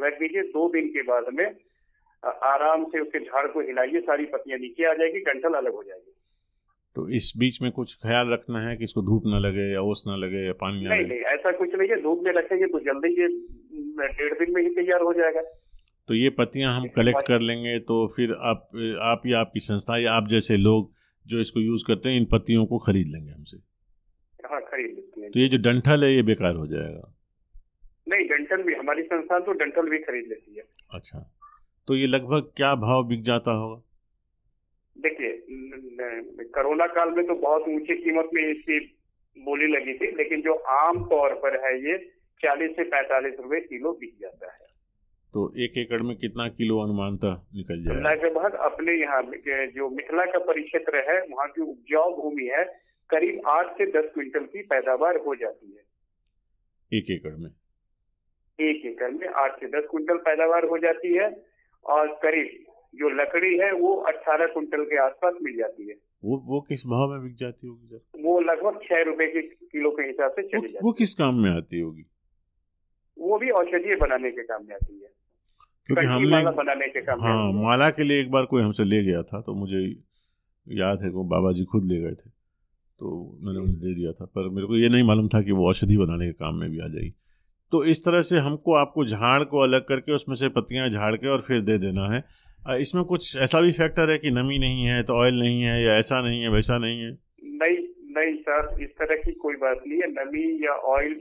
रख 0.06 0.20
दीजिए 0.20 0.42
दो 0.42 0.70
दिन 0.70 0.88
के 0.88 1.02
बाद 1.02 1.34
में। 1.34 1.46
आराम 2.24 2.84
से 2.86 3.00
उसके 3.00 3.20
झाड़ 3.20 3.48
को 3.48 3.62
हिलाइए 3.62 4.00
सारी 4.02 4.26
पत्तियाँ 4.26 4.60
नीचे 4.60 4.86
आ 4.86 4.94
जाएगी 4.94 5.20
डंठल 5.20 5.54
अलग 5.54 5.74
हो 5.74 5.84
जाएगी। 5.84 6.12
तो 7.00 7.10
इस 7.10 7.32
बीच 7.38 7.62
में 7.62 7.72
कुछ 7.72 7.94
ख्याल 7.96 8.30
रखना 8.30 8.62
है 8.62 8.76
कि 8.78 8.84
इसको 8.84 9.02
धूप 9.02 9.24
ना 9.26 9.40
लगे 9.40 9.72
या 9.74 9.82
ओस 9.82 10.04
ना 10.08 10.16
लगे 10.16 10.46
या 10.46 10.54
पानी 10.54 10.84
ना 10.84 10.90
नहीं 10.90 11.06
नहीं 11.06 11.20
ऐसा 11.34 11.52
कुछ 11.52 11.76
नहीं 11.76 11.90
है। 11.90 12.02
धूप 12.02 12.24
में 12.24 12.32
रखेंगे 12.34 12.66
तो 12.66 12.80
जल्दी 12.80 13.10
ये 13.22 13.28
डेढ़ 14.10 14.34
दिन 14.40 14.54
में 14.54 14.62
ही 14.62 14.70
तैयार 14.70 15.02
हो 15.02 15.14
जाएगा। 15.14 15.42
तो 16.10 16.16
ये 16.16 16.30
पत्तियाँ 16.30 16.76
हम 16.76 16.88
कलेक्ट 16.88 17.28
कर 17.28 17.40
लेंगे 17.40 17.78
तो 17.80 17.96
फिर 18.16 18.34
आप 18.52 18.70
आप 19.02 19.22
या 19.26 19.40
आपकी 19.40 19.60
संस्था 19.60 19.98
या 19.98 20.14
आप 20.14 20.28
जैसे 20.28 20.58
लोग 20.58 20.92
जो 21.26 21.40
इसको 21.40 21.60
यूज़ 21.60 21.84
करते 21.88 22.10
हैं 22.10 22.18
इन 22.18 22.26
पत्तियों 22.32 22.66
को 22.66 22.78
खरीद 22.78 23.08
लेंगे 23.08 23.32
हमसे। 23.32 23.58
हाँ 24.46 24.62
खरीद 24.62 24.96
लेते 24.96 25.22
हैं 25.22 25.32
तो 25.32 25.40
ये 25.40 25.48
जो 25.48 25.58
डंठल 25.58 26.04
है 26.04 26.14
ये 26.16 26.22
बेकार 26.24 26.56
हो 26.56 26.68
जाएगा। 26.68 27.14
नहीं 28.10 28.28
डंठल 28.28 28.64
भी 28.64 28.74
हमारी 28.74 29.04
संस्था 29.04 29.40
तो 29.40 29.54
डंठल 29.54 29.90
भी 29.90 29.98
खरीद 30.00 30.26
लेती 30.30 30.56
है। 30.58 30.64
अच्छा 30.92 31.30
तो 31.88 31.96
ये 31.96 32.08
लगभग 32.08 32.52
क्या 32.58 32.74
भाव 32.76 33.08
बिक 33.08 33.22
जाता 33.24 33.52
होगा? 33.52 33.82
देखिए 34.96 35.30
कोरोना 36.00 36.86
काल 36.88 37.10
में 37.10 37.26
तो 37.28 37.36
बहुत 37.36 37.68
ऊँची 37.70 37.96
कीमत 37.96 38.30
में 38.34 38.42
इसकी 38.44 38.80
बोली 39.38 39.68
लगी 39.68 39.94
थी 39.94 40.12
लेकिन 40.16 40.42
जो 40.42 40.54
आम 40.74 41.04
तौर 41.06 41.34
पर 41.36 41.60
है 41.66 41.74
ये 41.82 41.98
चालीस 42.42 42.72
से 42.72 42.84
पैंतालीस 42.84 43.40
रुपए 43.40 43.60
किलो 43.60 43.92
बिक 43.92 44.14
जाता 44.22 44.52
है। 44.54 44.68
तो 45.34 45.42
एक 45.58 45.78
एकड़ 45.78 46.02
में 46.02 46.16
कितना 46.18 46.48
किलो 46.50 46.80
अनुमानता 46.84 47.34
निकल 47.56 47.84
जाए? 47.84 47.96
लगभग 48.04 48.54
अपने 48.68 48.94
यहाँ 48.94 49.22
जो 49.70 49.90
मिथिला 49.90 50.26
का 50.26 50.40
परिक्षेत्र 50.46 51.04
है 51.10 51.20
वहाँ 51.26 51.48
की 51.48 51.62
उपजाऊ 51.62 52.16
भूमि 52.18 52.50
है 52.54 52.64
करीब 53.10 53.42
आठ 53.48 53.74
से 53.74 53.86
दस 53.92 54.10
क्विंटल 54.14 54.46
की 54.46 54.64
पैदावार 54.64 55.18
हो 55.18 55.36
जाती 55.36 55.72
है। 55.72 55.84
एक 56.92 57.12
एकड़ 57.12 57.36
में? 57.38 57.50
एक 58.60 58.86
एकड़ 58.86 59.12
में 59.12 59.28
आठ 59.44 59.60
से 59.60 59.68
दस 59.68 59.88
क्विंटल 59.92 60.18
पैदावार 60.26 60.66
हो 60.66 60.78
जाती 60.78 61.14
है 61.16 61.30
और 61.86 62.08
करीब 62.24 62.66
जो 62.94 63.10
लकड़ी 63.16 63.58
है 63.58 63.72
वो 63.74 63.94
अट्ठारह 64.10 64.48
कुंटल 64.54 64.84
के 64.84 64.98
आसपास 65.06 65.34
मिल 65.44 65.58
जाती 65.58 65.88
है। 65.90 65.96
वो 66.24 66.38
वो 66.46 66.60
किस 66.70 66.86
भाव 66.88 67.12
में 67.12 67.22
बिक 67.24 67.36
जाती 67.36 67.68
होगी 67.68 67.88
सर? 67.88 68.22
वो 68.22 68.40
लगभग 68.42 68.80
छह 68.84 69.04
रुपए 69.04 69.28
के 69.28 69.42
किलो 69.42 69.92
के 69.92 70.08
हिसाब 70.08 70.32
से 70.32 70.42
चली 70.44 70.68
जाती 70.68 70.86
वो 70.86 70.92
किस 70.94 71.14
काम 71.16 71.42
में 71.44 71.50
आती 71.52 71.80
होगी? 71.80 72.06
वो 73.18 73.38
भी 73.40 73.50
औषधीय 73.52 73.96
बनाने 73.96 74.32
के 74.32 74.44
काम 74.44 74.66
में 74.66 74.76
आती 74.76 74.94
है। 74.94 75.12
क्योंकि 75.90 76.06
हमने 76.06 76.30
माला 76.30 76.52
बनाने 76.52 76.88
के 76.88 77.02
काम 77.02 77.22
हाँ 77.22 77.52
माला 77.54 77.90
के 77.90 78.04
लिए 78.04 78.20
एक 78.22 78.32
बार 78.32 78.46
कोई 78.46 78.64
हमसे 78.64 78.84
ले 78.84 79.04
गया 79.04 79.22
था 79.24 79.42
तो 79.42 79.54
मुझे 79.56 79.80
याद 80.68 81.02
है 81.04 81.10
वो 81.10 81.24
बाबा 81.30 81.52
जी 81.52 81.64
खुद 81.66 81.86
ले 81.86 82.00
गए 82.02 82.16
थे 82.16 82.30
तो 82.30 83.38
मैंने 83.42 83.60
उन्हें 83.60 83.78
दे 83.80 83.94
दिया 83.96 84.12
था। 84.12 84.26
पर 84.26 84.50
मेरे 84.50 84.68
को 84.68 84.78
ये 84.78 84.90
नहीं 84.90 85.04
मालूम 85.04 85.28
था 85.28 85.42
कि 85.42 85.52
वो 85.52 85.68
औषधि 85.70 85.98
बनाने 85.98 86.26
के 86.26 86.34
काम 86.34 86.56
में 86.56 86.70
भी 86.70 86.80
आ 86.80 86.88
जाएगी। 86.88 87.14
तो 87.72 87.84
इस 87.86 88.04
तरह 88.06 88.22
से 88.22 88.38
हमको 88.40 88.74
आपको 88.76 89.06
झाड़ 89.06 89.44
को 89.44 89.60
अलग 89.60 89.84
करके 89.88 90.12
उसमें 90.12 90.36
से 90.36 90.50
पत्तियाँ 90.50 90.90
झाड़ 90.90 91.16
के 91.16 91.28
और 91.28 91.42
फिर 91.42 91.62
दे 91.62 91.78
देना 91.78 92.08
है। 92.14 92.24
इसमें 92.82 93.04
कुछ 93.06 93.36
ऐसा 93.38 93.62
भी 93.62 93.72
फैक्टर 93.72 94.10
है 94.12 94.18
कि 94.18 94.32
नमी 94.32 94.58
नहीं 94.60 94.86
है 94.86 95.02
तो 95.04 95.14
ऑयल 95.16 95.40
नहीं 95.40 95.62
है 95.62 95.82
या 95.84 95.98
ऐसा 95.98 96.22
नहीं 96.22 96.42
है 96.42 96.50
वैसा 96.50 96.78
नहीं 96.78 97.02
है? 97.02 97.12
नहीं 97.44 97.78
नहीं 98.16 98.36
सर 98.40 98.82
इस 98.84 98.90
तरह 99.00 99.16
की 99.16 99.32
कोई 99.42 99.56
बात 99.56 99.84
नहीं 99.88 100.00
है। 100.00 100.08
नमी 100.14 100.46
या 100.66 100.74
ऑयल 100.94 101.14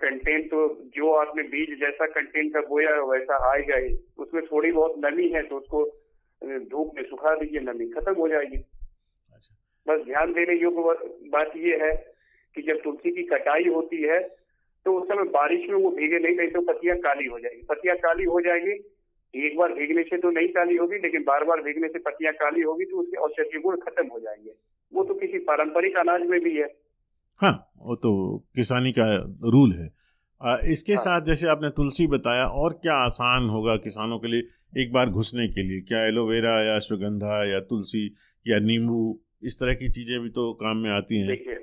कंटेंट 0.00 0.46
तो 0.46 0.62
जो 0.96 1.10
आपने 1.14 1.42
बीज 1.48 1.74
जैसा 1.80 2.06
कंटेंट 2.06 2.52
का 2.54 2.60
बोया 2.60 2.94
वैसा 3.02 3.36
आएगा 3.50 3.76
ही 3.76 3.92
उसमें 4.18 4.42
थोड़ी 4.44 4.72
बहुत 4.72 4.94
नमी 4.98 5.28
है 5.28 5.42
तो 5.42 5.56
उसको 5.56 5.84
धूप 6.70 6.92
में 6.96 7.02
सुखा 7.02 7.34
दीजिए 7.34 7.60
नमी 7.62 7.86
खत्म 7.90 8.14
हो 8.14 8.28
जाएगी। 8.28 8.56
अच्छा। 8.56 9.54
बस 9.86 10.04
ध्यान 10.06 10.32
देने 10.32 10.60
योग्य 10.62 11.28
बात 11.30 11.52
ये 11.56 11.76
है 11.82 11.92
कि 12.56 12.62
जब 12.62 12.80
तुलसी 12.84 13.10
की 13.10 13.22
कटाई 13.28 13.68
होती 13.74 14.02
है 14.02 14.18
तो 14.86 15.00
उस 15.00 15.08
समय 15.08 15.24
बारिश 15.24 15.68
में 15.70 15.76
वो 15.76 15.90
भीगे 15.90 16.18
नहीं 16.18 16.36
नहीं 16.36 16.48
तो 16.48 16.60
पत्तियाँ 16.60 16.96
काली 16.96 17.26
हो 17.26 17.38
जाएगी। 17.38 17.62
पत्तियाँ 17.62 17.96
काली 17.96 18.24
हो 18.24 18.40
जाएगी 18.40 18.72
एक 19.34 19.56
बार 19.58 19.72
भीगने 19.72 20.02
से 20.02 20.16
तो 20.16 20.30
नहीं 20.30 20.48
काली 20.48 20.76
होगी 20.76 20.96
लेकिन 20.96 21.22
बार 21.22 21.44
बार 21.44 21.62
भीगने 21.62 21.88
से 21.88 21.98
पत्तियाँ 21.98 22.32
काली 22.32 22.62
होगी 22.62 22.84
तो 22.84 22.96
उसके 22.96 23.16
औषधीय 23.16 23.60
गुण 23.60 23.76
खत्म 23.76 24.06
हो 24.06 24.20
जाएँगे। 24.20 24.50
वो 24.92 25.04
तो 25.04 25.14
किसी 25.14 25.38
पारंपरिक 25.38 25.96
अनाज 25.96 26.22
में 26.22 26.40
भी 26.40 26.56
है। 26.56 26.68
हाँ 27.40 27.72
वो 27.78 27.96
तो 27.96 28.38
किसानी 28.54 28.92
का 28.92 29.06
रूल 29.50 29.72
है। 29.72 29.88
आ, 30.42 30.56
इसके 30.70 30.92
हाँ। 30.92 31.02
साथ 31.02 31.20
जैसे 31.20 31.48
आपने 31.48 31.70
तुलसी 31.70 32.06
बताया 32.06 32.46
और 32.46 32.72
क्या 32.72 32.94
आसान 32.94 33.48
होगा 33.48 33.76
किसानों 33.76 34.18
के 34.18 34.28
लिए 34.28 34.82
एक 34.82 34.92
बार 34.92 35.10
घुसने 35.10 35.48
के 35.48 35.62
लिए? 35.62 35.80
क्या 35.80 36.06
एलोवेरा 36.06 36.62
या 36.62 36.76
अश्वगंधा 36.76 37.44
या 37.52 37.60
तुलसी 37.60 38.14
या 38.48 38.58
नींबू 38.58 39.20
इस 39.42 39.60
तरह 39.60 39.74
की 39.74 39.88
चीज़ें 39.88 40.20
भी 40.20 40.28
तो 40.28 40.52
काम 40.52 40.76
में 40.76 40.90
आती 40.90 41.18
हैं। 41.18 41.28
देखिए 41.28 41.54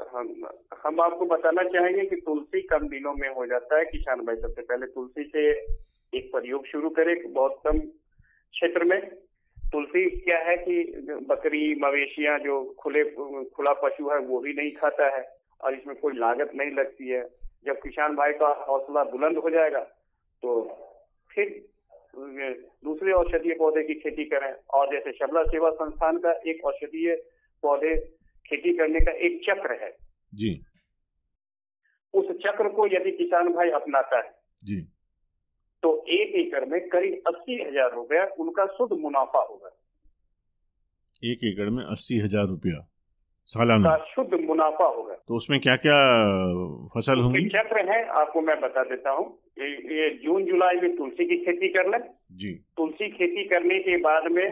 हम 0.00 0.48
हम 0.84 1.00
आपको 1.00 1.26
बताना 1.26 1.62
चाहेंगे 1.64 2.04
कि 2.06 2.16
तुलसी 2.16 2.60
कम 2.62 2.86
दिनों 2.88 3.14
में 3.14 3.28
हो 3.28 3.46
जाता 3.46 3.78
है, 3.78 3.84
किसान 3.84 4.20
भाई। 4.20 4.36
सबसे 4.36 4.62
पहले 4.62 4.86
तुलसी 4.88 5.24
से 5.26 5.50
एक 6.12 6.30
प्रयोग 6.32 6.66
शुरू 6.66 6.90
करें 6.90 7.14
बहुत 7.32 7.60
कम 7.66 7.78
क्षेत्र 7.78 8.84
में। 8.84 9.00
तुलसी 9.72 10.04
क्या 10.18 10.38
है 10.38 10.56
कि 10.58 10.82
बकरी, 11.28 11.74
मवेशियाँ 11.74 12.38
जो 12.38 12.62
खुले, 12.80 13.04
खुला 13.46 13.72
पशु 13.74 14.08
है, 14.10 14.18
वो 14.18 14.38
भी 14.40 14.52
नहीं 14.52 14.70
खाता 14.72 15.06
है 15.16 15.24
और 15.60 15.74
इसमें 15.74 15.96
कोई 15.96 16.16
लागत 16.16 16.50
नहीं 16.54 16.70
लगती 16.72 17.08
है। 17.08 17.22
जब 17.66 17.80
किसान 17.80 18.16
भाई 18.16 18.32
का 18.32 18.48
हौसला 18.68 19.04
बुलंद 19.06 19.38
हो 19.38 19.50
जाएगा 19.50 19.80
तो 20.42 20.62
फिर 21.30 21.48
दूसरे 22.16 23.12
औषधीय 23.12 23.54
पौधे 23.54 23.82
की 23.82 23.94
खेती 23.94 24.24
करें। 24.26 24.52
और 24.74 24.90
जैसे 24.92 25.12
शबला 25.12 25.42
सेवा 25.44 25.70
संस्थान 25.72 26.18
का 26.18 26.32
एक 26.46 26.64
औषधीय 26.64 27.14
पौधे 27.62 27.94
खेती 28.46 28.76
करने 28.76 29.00
का 29.00 29.12
एक 29.26 29.40
चक्र 29.44 29.78
है। 29.82 29.90
जी। 30.32 30.50
उस 32.14 32.26
चक्र 32.42 32.68
को 32.70 32.86
यदि 32.86 33.10
किसान 33.12 33.52
भाई 33.52 33.70
अपनाता 33.76 34.18
है 34.18 34.30
जी। 34.58 34.80
तो 35.82 35.90
एक 36.10 36.34
एकड़ 36.36 36.64
में 36.64 36.80
करीब 36.88 37.22
अस्सी 37.26 37.62
हज़ार 37.62 37.94
रुपया 37.94 38.24
उनका 38.38 38.66
शुद्ध 38.66 38.92
मुनाफा 39.00 39.40
होगा। 39.40 39.70
एक 41.24 41.44
एकड़ 41.44 41.68
में 41.70 41.82
अस्सी 41.84 42.18
हज़ार 42.18 42.46
रुपया 42.46 42.86
सालाना। 43.48 43.96
शुद्ध 44.06 44.38
मुनाफा 44.40 44.86
होगा। 44.86 45.14
तो 45.28 45.36
उसमें 45.36 45.58
क्या 45.60 45.76
क्या 45.76 45.98
फ़सल 46.94 47.20
होंगी? 47.20 47.44
चक्र 47.48 47.84
है 47.90 48.02
आपको 48.20 48.40
मैं 48.40 48.60
बता 48.60 48.82
देता 48.84 49.10
हूँ। 49.10 49.26
ये 49.58 50.08
जून 50.24 50.44
जुलाई 50.44 50.76
में 50.76 50.96
तुलसी 50.96 51.24
की 51.24 51.36
खेती 51.44 51.68
कर 51.68 51.90
ले। 51.90 51.98
जी। 52.36 52.52
तुलसी 52.76 53.08
खेती 53.10 53.44
करने 53.48 53.78
के 53.78 53.96
बाद 54.00 54.30
में 54.32 54.46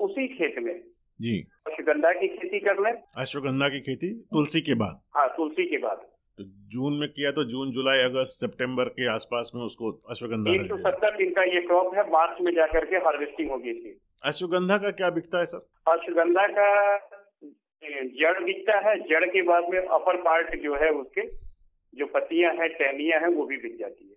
उसी 0.00 0.26
खेत 0.28 0.58
में 0.58 0.74
जी। 1.20 1.38
अश्वगंधा 1.66 2.12
की 2.12 2.28
खेती 2.28 2.58
कर 2.58 2.82
ले। 2.82 2.90
अश्वगंधा 3.20 3.68
की 3.68 3.80
खेती 3.80 4.12
तुलसी 4.32 4.60
के 4.60 4.74
बाद। 4.74 5.00
हाँ 5.16 5.28
तुलसी 5.36 5.66
के 5.66 5.78
बाद। 5.78 6.04
तो 6.38 6.44
जून 6.72 6.98
में 7.00 7.08
किया 7.08 7.30
तो 7.32 7.44
जून 7.44 7.70
जुलाई 7.72 7.98
अगस्त 7.98 8.40
सितंबर 8.40 8.88
के 8.96 9.06
आसपास 9.12 9.50
में 9.54 9.62
उसको 9.62 9.90
अश्वगंधा 10.10 10.54
एक 10.54 10.66
सौ 10.68 10.76
सत्तर 10.78 11.16
दिन 11.16 11.30
का 11.30 11.42
ये 11.44 11.60
क्रॉप 11.60 11.94
है 11.96 12.02
मार्च 12.10 12.40
में 12.40 12.52
जाकर 12.54 12.84
के 12.84 12.96
हार्वेस्टिंग 12.96 13.50
होगी 13.50 13.70
इसकी। 13.70 13.92
अश्वगंधा 14.24 14.78
का 14.78 14.90
क्या 14.90 15.10
बिकता 15.10 15.38
है 15.38 15.44
सर? 15.44 15.66
अश्वगंधा 15.88 16.46
का 16.58 16.68
जड़ 18.20 18.44
बिकता 18.44 18.78
है 18.88 18.96
जड़ 19.08 19.24
के 19.26 19.42
बाद 19.42 19.64
में 19.70 19.78
अपर 19.78 20.16
पार्ट 20.22 20.54
जो 20.62 20.74
है 20.74 20.90
उसके 20.92 21.26
जो 21.94 22.06
पत्तियाँ 22.14 22.52
हैं 22.54 22.68
टहनियाँ 22.68 23.20
हैं 23.20 23.28
वो 23.28 23.46
भी 23.46 23.56
बिक 23.56 23.78
जाती 23.78 24.08
है। 24.08 24.15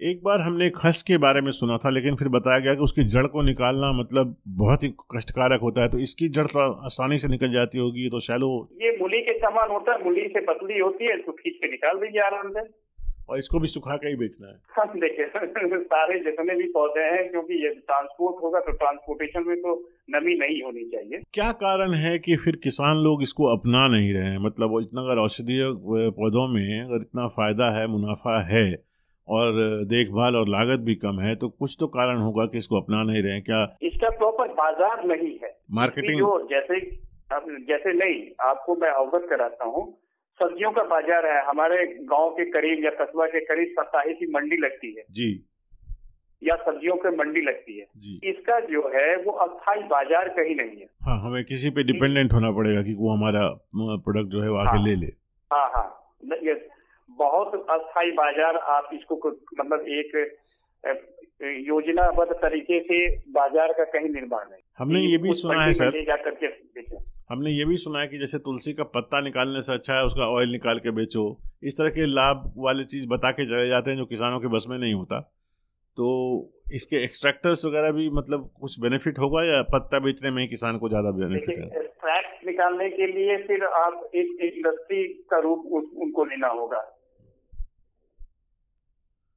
एक 0.00 0.20
बार 0.24 0.40
हमने 0.40 0.68
खस 0.70 1.02
के 1.08 1.16
बारे 1.18 1.40
में 1.40 1.50
सुना 1.50 1.76
था 1.76 1.90
लेकिन 1.90 2.14
फिर 2.16 2.28
बताया 2.28 2.58
गया 2.58 2.74
कि 2.74 2.80
उसकी 2.80 3.02
जड़ 3.04 3.26
को 3.26 3.42
निकालना 3.42 3.90
मतलब 3.92 4.34
बहुत 4.60 4.84
ही 4.84 4.88
कष्टकारक 5.14 5.60
होता 5.62 5.82
है 5.82 5.88
तो 5.88 5.98
इसकी 5.98 6.28
जड़ 6.36 6.46
तो 6.46 6.70
आसानी 6.86 7.18
से 7.18 7.28
निकल 7.28 7.52
जाती 7.52 7.78
होगी 7.78 8.08
तो 8.10 8.20
शैलो 8.20 8.48
ये 8.82 8.96
मूली 9.00 9.20
के 9.20 9.38
समान 9.38 9.70
होता 9.70 9.92
है 9.92 10.04
मूली 10.04 10.26
से 10.28 10.40
पतली 10.46 10.78
होती 10.78 11.04
है 11.04 11.18
इसको 11.18 11.32
खींच 11.32 11.54
के 11.54 11.70
निकाल 11.70 12.00
दीजिए 12.00 12.22
आराम 12.22 12.50
से। 12.50 12.68
और 13.30 13.38
इसको 13.38 13.58
भी 13.60 13.66
सुखा 13.66 13.96
के 13.96 14.08
ही 14.08 14.16
बेचना 14.16 14.48
है। 14.48 14.56
हाँ 14.76 14.86
देखिए 14.96 15.26
सारे 15.84 16.18
जितने 16.20 16.54
भी 16.54 16.68
पौधे 16.72 17.04
हैं 17.10 17.30
क्योंकि 17.30 17.62
ये 17.64 17.74
ट्रांसपोर्ट 17.74 18.42
होगा 18.42 18.60
तो 18.60 18.72
ट्रांसपोर्टेशन 18.72 19.44
में 19.48 19.56
तो 19.58 19.74
नमी 20.10 20.38
नहीं 20.38 20.62
होनी 20.62 20.88
चाहिए। 20.90 21.22
क्या 21.34 21.52
कारण 21.60 21.94
है 22.00 22.18
कि 22.18 22.36
फिर 22.44 22.56
किसान 22.64 23.04
लोग 23.04 23.22
इसको 23.22 23.56
अपना 23.56 23.86
नहीं 23.88 24.12
रहे 24.14 24.30
हैं? 24.32 24.38
मतलब 24.46 24.78
इतना 24.82 25.00
अगर 25.02 25.20
औषधीय 25.22 25.72
पौधों 26.20 26.52
में 26.54 26.80
अगर 26.80 27.00
इतना 27.00 27.26
फ़ायदा 27.36 27.76
है 27.78 27.86
मुनाफा 27.88 28.44
है 28.46 28.68
और 29.28 29.52
देखभाल 29.86 30.36
और 30.36 30.48
लागत 30.48 30.80
भी 30.84 30.94
कम 30.96 31.20
है 31.20 31.34
तो 31.36 31.48
कुछ 31.50 31.76
तो 31.80 31.86
कारण 31.88 32.20
होगा 32.20 32.46
कि 32.46 32.58
इसको 32.58 32.80
अपना 32.80 33.02
नहीं 33.02 33.22
रहे 33.22 33.40
क्या? 33.40 33.62
इसका 33.82 34.08
प्रॉपर 34.16 34.48
बाज़ार 34.54 35.06
नहीं 35.06 35.36
है। 35.42 35.56
मार्केटिंग। 35.72 36.18
जो 36.18 36.48
जैसे 36.50 36.80
जैसे 37.66 37.92
नहीं 37.94 38.20
आपको 38.44 38.74
मैं 38.76 38.90
अवगत 38.92 39.26
कराता 39.30 39.64
हूँ 39.66 39.84
सब्जियों 40.40 40.70
का 40.70 40.82
बाज़ार 40.86 41.26
है 41.26 41.40
हमारे 41.46 41.84
गाँव 42.06 42.30
के 42.30 42.44
करीब 42.50 42.84
या 42.84 42.90
कस्बा 43.00 43.26
के 43.26 43.40
करीब 43.44 43.74
सप्ताही 43.78 44.14
की 44.14 44.26
मंडी 44.32 44.56
लगती 44.56 44.94
है। 44.96 45.04
जी। 45.10 45.28
या 46.42 46.54
सब्जियों 46.58 46.96
की 46.96 47.10
मंडी 47.16 47.40
लगती 47.40 47.78
है। 47.78 47.84
इसका 48.30 48.58
जो 48.66 48.82
है 48.94 49.16
वो 49.24 49.32
अस्थायी 49.44 49.82
बाज़ार 49.88 50.28
कहीं 50.36 50.54
नहीं 50.56 50.80
है। 50.80 50.86
हाँ 51.02 51.18
हमें 51.22 51.42
किसी 51.44 51.70
पे 51.70 51.82
डिपेंडेंट 51.82 52.32
होना 52.32 52.50
पड़ेगा 52.52 52.82
कि 52.82 52.94
वो 52.94 53.12
हमारा 53.12 53.46
प्रोडक्ट 53.76 54.30
जो 54.32 54.42
है 54.42 54.48
वो 54.50 54.56
आगे 54.56 54.68
हाँ, 54.68 54.84
ले 54.86 54.94
ले। 54.96 55.12
अस्थायी 57.72 58.10
बाज़ार 58.14 58.56
आप 58.74 58.90
इसको 58.94 59.16
मतलब 59.58 59.84
एक 59.94 60.10
योजनाबद्ध 61.66 62.32
तरीके 62.34 62.80
से 62.82 62.96
बाज़ार 63.32 63.72
का 63.72 63.84
कहीं 63.92 64.08
निर्माण 64.10 64.52
है 64.52 64.58
हमने 64.78 65.00
ये 65.02 65.18
भी 65.18 65.32
सुना 65.34 65.62
है 65.62 65.72
सर। 65.72 65.92
हमने 67.30 67.50
ये 67.50 67.64
भी 67.64 67.76
सुना 67.78 68.00
है 68.00 68.06
कि 68.08 68.18
जैसे 68.18 68.38
तुलसी 68.40 68.72
का 68.74 68.84
पत्ता 68.94 69.20
निकालने 69.22 69.60
से 69.62 69.72
अच्छा 69.74 69.94
है 69.94 70.04
उसका 70.04 70.26
ऑयल 70.30 70.52
निकाल 70.52 70.78
के 70.78 70.90
बेचो। 70.92 71.24
इस 71.64 71.78
तरह 71.78 71.90
के 71.90 72.06
लाभ 72.08 72.52
वाली 72.58 72.84
चीज़ 72.86 73.06
बता 73.08 73.30
के 73.32 73.44
चले 73.44 73.68
जाते 73.68 73.90
हैं 73.90 73.98
जो 73.98 74.04
किसानों 74.06 74.40
के 74.40 74.48
बस 74.54 74.66
में 74.70 74.76
नहीं 74.78 74.94
होता। 74.94 75.20
तो 75.96 76.08
इसके 76.74 77.02
एक्सट्रैक्टर्स 77.04 77.64
वगैरह 77.66 77.92
भी 77.92 78.08
मतलब 78.16 78.50
कुछ 78.60 78.78
बेनिफिट 78.80 79.18
होगा 79.18 79.44
या 79.44 79.62
पत्ता 79.70 79.98
बेचने 80.00 80.30
में 80.30 80.42
ही 80.42 80.48
किसान 80.48 80.78
को 80.78 80.88
ज़्यादा 80.88 81.10
बेनिफिट 81.16 81.58
है? 81.58 81.66
एक्सट्रैक्ट 81.80 82.46
निकालने 82.46 82.88
के 82.90 83.06
लिए 83.08 83.36
फिर 83.46 83.64
आप 83.64 84.10
एक 84.14 84.28
इंडस्ट्री 84.44 85.02
का 85.30 85.38
रूप 85.40 85.60
उनको 85.98 86.24
लेना 86.24 86.48
होगा। 86.50 86.80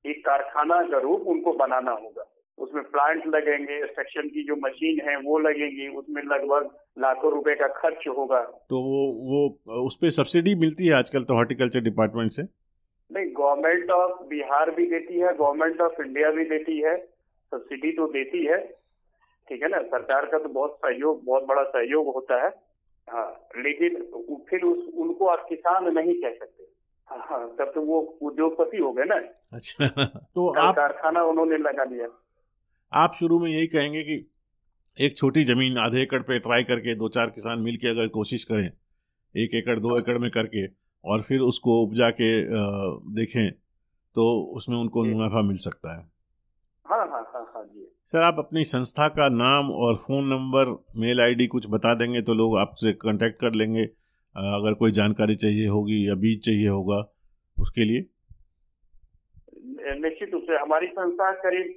एक 0.05 0.25
कारखाना 0.25 0.81
का 0.83 0.99
रूप 0.99 1.27
उनको 1.27 1.53
बनाना 1.53 1.91
होगा। 1.91 2.29
उसमें 2.57 2.83
प्लांट 2.83 3.27
लगेंगे 3.27 3.77
एक्सट्रैक्शन 3.77 4.27
की 4.27 4.43
जो 4.43 4.55
मशीन 4.55 4.99
है 5.09 5.15
वो 5.17 5.37
लगेंगी 5.39 5.87
उसमें 5.87 6.21
लगभग 6.23 6.69
लाखों 6.99 7.31
रुपए 7.31 7.55
का 7.55 7.67
खर्च 7.67 8.07
होगा। 8.07 8.41
तो 8.69 8.81
वो 8.81 8.99
वो 9.29 9.81
उस 9.81 9.95
पर 9.95 10.09
सब्सिडी 10.09 10.55
मिलती 10.55 10.87
है 10.87 10.93
आजकल 10.93 11.23
तो 11.23 11.33
हॉर्टिकल्चर 11.33 11.79
डिपार्टमेंट 11.79 12.31
से? 12.31 12.43
नहीं 13.11 13.25
गवर्नमेंट 13.37 13.91
ऑफ़ 13.91 14.23
बिहार 14.27 14.71
भी 14.71 14.85
देती 14.89 15.19
है 15.19 15.33
गवर्नमेंट 15.37 15.81
ऑफ़ 15.81 16.01
इंडिया 16.01 16.31
भी 16.31 16.45
देती 16.45 16.77
है 16.81 16.97
सब्सिडी 17.51 17.91
तो 17.91 18.07
देती 18.07 18.45
है। 18.45 18.57
ठीक 19.49 19.63
है 19.63 19.69
ना? 19.69 19.81
सरकार 19.81 20.25
का 20.25 20.37
तो 20.37 20.49
बहुत 20.49 20.77
सहयोग 20.77 21.23
बहुत 21.23 21.43
बड़ा 21.43 21.63
सहयोग 21.63 22.13
होता 22.13 22.43
है। 22.43 22.49
हाँ 23.07 23.47
लेकिन 23.57 23.95
फिर 24.49 24.63
उस 24.63 24.93
उनको 24.93 25.25
आप 25.25 25.45
किसान 25.49 25.93
नहीं 25.93 26.13
कह 26.13 26.33
सकते। 26.33 26.63
हाँ 27.07 27.47
तब 27.59 27.71
तो 27.75 27.81
वो 27.81 27.99
उद्योगपति 28.21 28.77
हो 28.77 28.91
गए 28.93 29.03
ना। 29.05 29.15
अच्छा। 29.53 29.87
तो 30.05 30.47
आप 30.59 30.75
कारखाना 30.75 31.23
उन्होंने 31.23 31.57
लगा 31.59 31.85
दिया 31.85 32.07
आप 32.91 33.13
शुरू 33.13 33.39
में 33.39 33.49
यही 33.51 33.67
कहेंगे 33.67 34.03
कि 34.03 34.15
एक 34.97 35.15
छोटी 35.17 35.43
ज़मीन 35.43 35.77
आधे 35.77 36.01
एकड़ 36.01 36.21
पे 36.21 36.39
ट्राई 36.39 36.63
करके 36.63 36.95
दो 36.95 37.09
चार 37.09 37.29
किसान 37.29 37.59
मिलके 37.59 37.89
अगर 37.89 38.07
कोशिश 38.07 38.43
करें 38.43 38.71
एक 39.35 39.53
एकड़ 39.55 39.79
दो 39.79 39.97
एकड़ 39.97 40.17
में 40.17 40.29
करके 40.31 40.65
और 41.03 41.21
फिर 41.21 41.39
उसको 41.41 41.81
उपजा 41.83 42.09
के 42.11 42.29
देखें 43.13 43.51
तो 44.15 44.25
उसमें 44.55 44.77
उनको 44.77 45.03
मुनाफा 45.03 45.41
मिल 45.41 45.57
सकता 45.57 45.97
है। 45.97 46.05
हाँ 46.85 47.05
हाँ 47.07 47.21
हाँ 47.33 47.43
हाँ 47.53 47.63
जी। 47.65 47.87
सर 48.05 48.21
आप 48.21 48.39
अपनी 48.39 48.63
संस्था 48.63 49.07
का 49.09 49.27
नाम 49.29 49.71
और 49.71 49.95
फ़ोन 49.97 50.27
नंबर 50.27 50.71
मेल 50.99 51.21
आईडी 51.21 51.47
कुछ 51.47 51.67
बता 51.69 51.93
देंगे 51.95 52.21
तो 52.21 52.33
लोग 52.33 52.57
आपसे 52.59 52.93
कांटेक्ट 52.93 53.39
कर 53.39 53.53
लेंगे। 53.53 53.85
अगर 54.35 54.73
कोई 54.73 54.91
जानकारी 54.91 55.35
चाहिए 55.35 55.67
होगी 55.67 55.97
या 56.07 56.15
बीज 56.15 56.45
चाहिए 56.45 56.67
होगा, 56.67 56.99
उसके 57.57 57.83
लिए। 57.85 58.05
निश्चित 59.99 60.33
रूप 60.33 60.43
से 60.43 60.57
हमारी 60.57 60.87
संस्था 60.89 61.31
करीब 61.41 61.73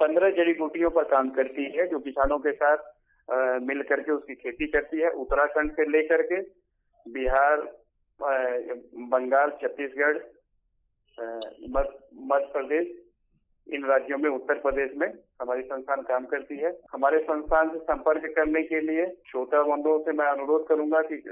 पंद्रह 0.00 0.30
जड़ी 0.30 0.52
बूटियों 0.52 0.90
पर 0.90 1.04
काम 1.04 1.30
करती 1.30 1.64
है, 1.76 1.86
जो 1.88 1.98
किसानों 2.00 2.38
के 2.38 2.52
साथ 2.52 2.78
मिल 3.62 3.82
करके 3.82 4.12
उसकी 4.12 4.34
खेती 4.34 4.66
करती 4.66 5.00
है। 5.00 5.10
उत्तराखंड 5.16 5.72
से 5.72 5.88
लेकर 5.90 6.22
के 6.22 6.40
बिहार 7.06 7.62
बंगाल, 8.20 9.50
छत्तीसगढ़ 9.62 10.16
मध्य 11.18 12.46
प्रदेश, 12.52 12.86
इन 13.66 13.84
राज्यों 13.84 14.18
में, 14.18 14.30
उत्तर 14.30 14.58
प्रदेश 14.60 14.90
में 14.96 15.08
हमारी 15.40 15.62
संस्थान 15.62 16.02
काम 16.02 16.24
करती 16.26 16.56
है। 16.56 16.72
हमारे 16.92 17.18
संस्थान 17.20 17.68
से 17.68 17.78
संपर्क 17.84 18.32
करने 18.36 18.62
के 18.62 18.80
लिए 18.82 19.06
छोटा 19.26 19.62
बंधुओं 19.64 19.98
से 20.00 20.12
मैं 20.12 20.26
अनुरोध 20.28 20.66
करूँगा 20.68 21.00
कि 21.02 21.22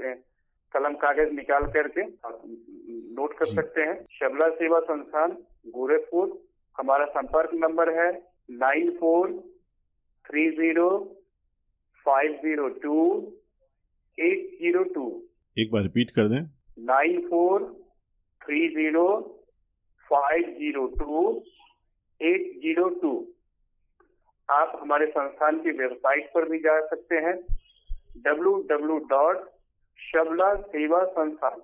कलम 0.75 0.93
कागज़ 1.01 1.31
निकाल 1.33 1.65
करके 1.73 2.03
नोट 3.17 3.37
कर 3.39 3.45
सकते 3.47 3.81
हैं। 3.81 3.97
शबला 4.13 4.47
सेवा 4.55 4.79
संस्थान 4.85 5.37
गोरखपुर। 5.73 6.31
हमारा 6.75 7.05
संपर्क 7.11 7.53
नंबर 7.55 7.93
है 7.99 8.09
nine 8.61 8.89
four 8.97 9.31
three 10.25 10.49
zero 10.51 10.89
five 12.05 12.33
zero 12.41 12.67
two 12.81 12.97
eight 14.17 14.49
zero 14.59 14.83
two. 14.93 15.05
एक 15.57 15.71
बार 15.71 15.81
रिपीट 15.83 16.11
कर 16.11 16.27
दें। 16.29 16.41
Nine 16.85 17.21
four 17.29 17.63
three 18.41 18.67
zero 18.69 19.07
five 20.09 20.51
zero 20.59 20.85
two 20.99 21.29
eight 22.21 22.51
zero 22.61 22.89
two. 23.01 23.11
आप 24.49 24.77
हमारे 24.81 25.05
संस्थान 25.07 25.59
की 25.59 25.71
वेबसाइट 25.77 26.29
पर 26.33 26.49
भी 26.49 26.59
जा 26.59 26.79
सकते 26.87 27.15
हैं। 27.25 27.35
डब्ल्यू 28.25 28.55
डब्ल्यू 28.69 28.97
डॉट 29.09 29.49
शबला 30.05 30.53
सेवा 30.55 31.03
संस्थान। 31.05 31.61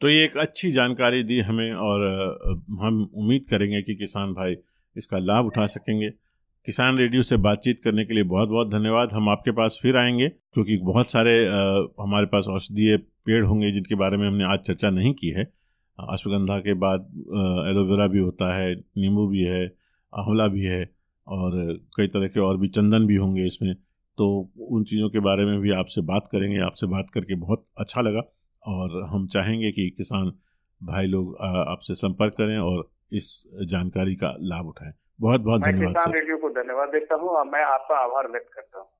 तो 0.00 0.08
ये 0.08 0.24
एक 0.24 0.36
अच्छी 0.36 0.70
जानकारी 0.70 1.22
दी 1.22 1.40
हमें 1.40 1.72
और 1.72 2.00
हम 2.80 3.02
उम्मीद 3.14 3.44
करेंगे 3.50 3.82
कि 3.82 3.94
किसान 3.94 4.32
भाई 4.34 4.56
इसका 4.96 5.18
लाभ 5.18 5.46
उठा 5.46 5.66
सकेंगे। 5.66 6.10
किसान 6.66 6.98
रेडियो 6.98 7.22
से 7.22 7.36
बातचीत 7.36 7.80
करने 7.84 8.04
के 8.04 8.14
लिए 8.14 8.24
बहुत 8.24 8.48
बहुत 8.48 8.70
धन्यवाद। 8.70 9.12
हम 9.12 9.28
आपके 9.28 9.50
पास 9.50 9.78
फिर 9.82 9.96
आएँगे 9.96 10.28
क्योंकि 10.28 10.76
बहुत 10.82 11.10
सारे 11.10 11.38
हमारे 12.00 12.26
पास 12.26 12.46
औषधीय 12.48 12.96
पेड़ 13.26 13.44
होंगे 13.44 13.70
जिनके 13.70 13.94
बारे 13.94 14.16
में 14.16 14.26
हमने 14.28 14.44
आज 14.44 14.58
चर्चा 14.58 14.90
नहीं 14.90 15.12
की 15.14 15.30
है। 15.30 15.44
अश्वगंधा 15.98 16.58
के 16.58 16.74
बाद 16.74 17.06
एलोवेरा 17.68 18.06
भी 18.06 18.18
होता 18.18 18.54
है, 18.56 18.74
नींबू 18.74 19.26
भी 19.28 19.42
है, 19.42 19.64
आंवला 20.12 20.46
भी 20.48 20.62
है 20.62 20.82
और 21.26 21.52
कई 21.96 22.06
तरह 22.06 22.28
के 22.28 22.40
और 22.40 22.56
भी 22.56 22.68
चंदन 22.68 23.06
भी 23.06 23.16
होंगे 23.16 23.46
इसमें। 23.46 23.74
तो 24.18 24.26
उन 24.70 24.84
चीज़ों 24.84 25.08
के 25.08 25.20
बारे 25.20 25.44
में 25.44 25.58
भी 25.60 25.70
आपसे 25.72 26.00
बात 26.00 26.28
करेंगे। 26.32 26.58
आपसे 26.60 26.86
बात 26.86 27.10
करके 27.10 27.34
बहुत 27.34 27.66
अच्छा 27.78 28.00
लगा 28.00 28.22
और 28.62 29.02
हम 29.04 29.26
चाहेंगे 29.26 29.70
कि 29.72 29.88
किसान 29.90 30.32
भाई 30.80 31.06
लोग 31.06 31.36
आपसे 31.42 31.94
संपर्क 31.94 32.34
करें 32.34 32.58
और 32.58 32.88
इस 33.12 33.32
जानकारी 33.70 34.14
का 34.14 34.34
लाभ 34.42 34.66
उठाएँ। 34.66 34.92
बहुत 35.20 35.40
बहुत 35.40 35.60
धन्यवाद 35.60 36.12
रेडियो 36.14 36.36
को 36.36 36.50
धन्यवाद 36.50 36.88
देता 36.88 37.14
हूँ 37.14 37.28
और 37.30 37.44
मैं 37.46 37.64
आपका 37.64 37.96
आभार 37.96 38.28
व्यक्त 38.28 38.50
करता 38.54 38.78
हूँ। 38.78 38.88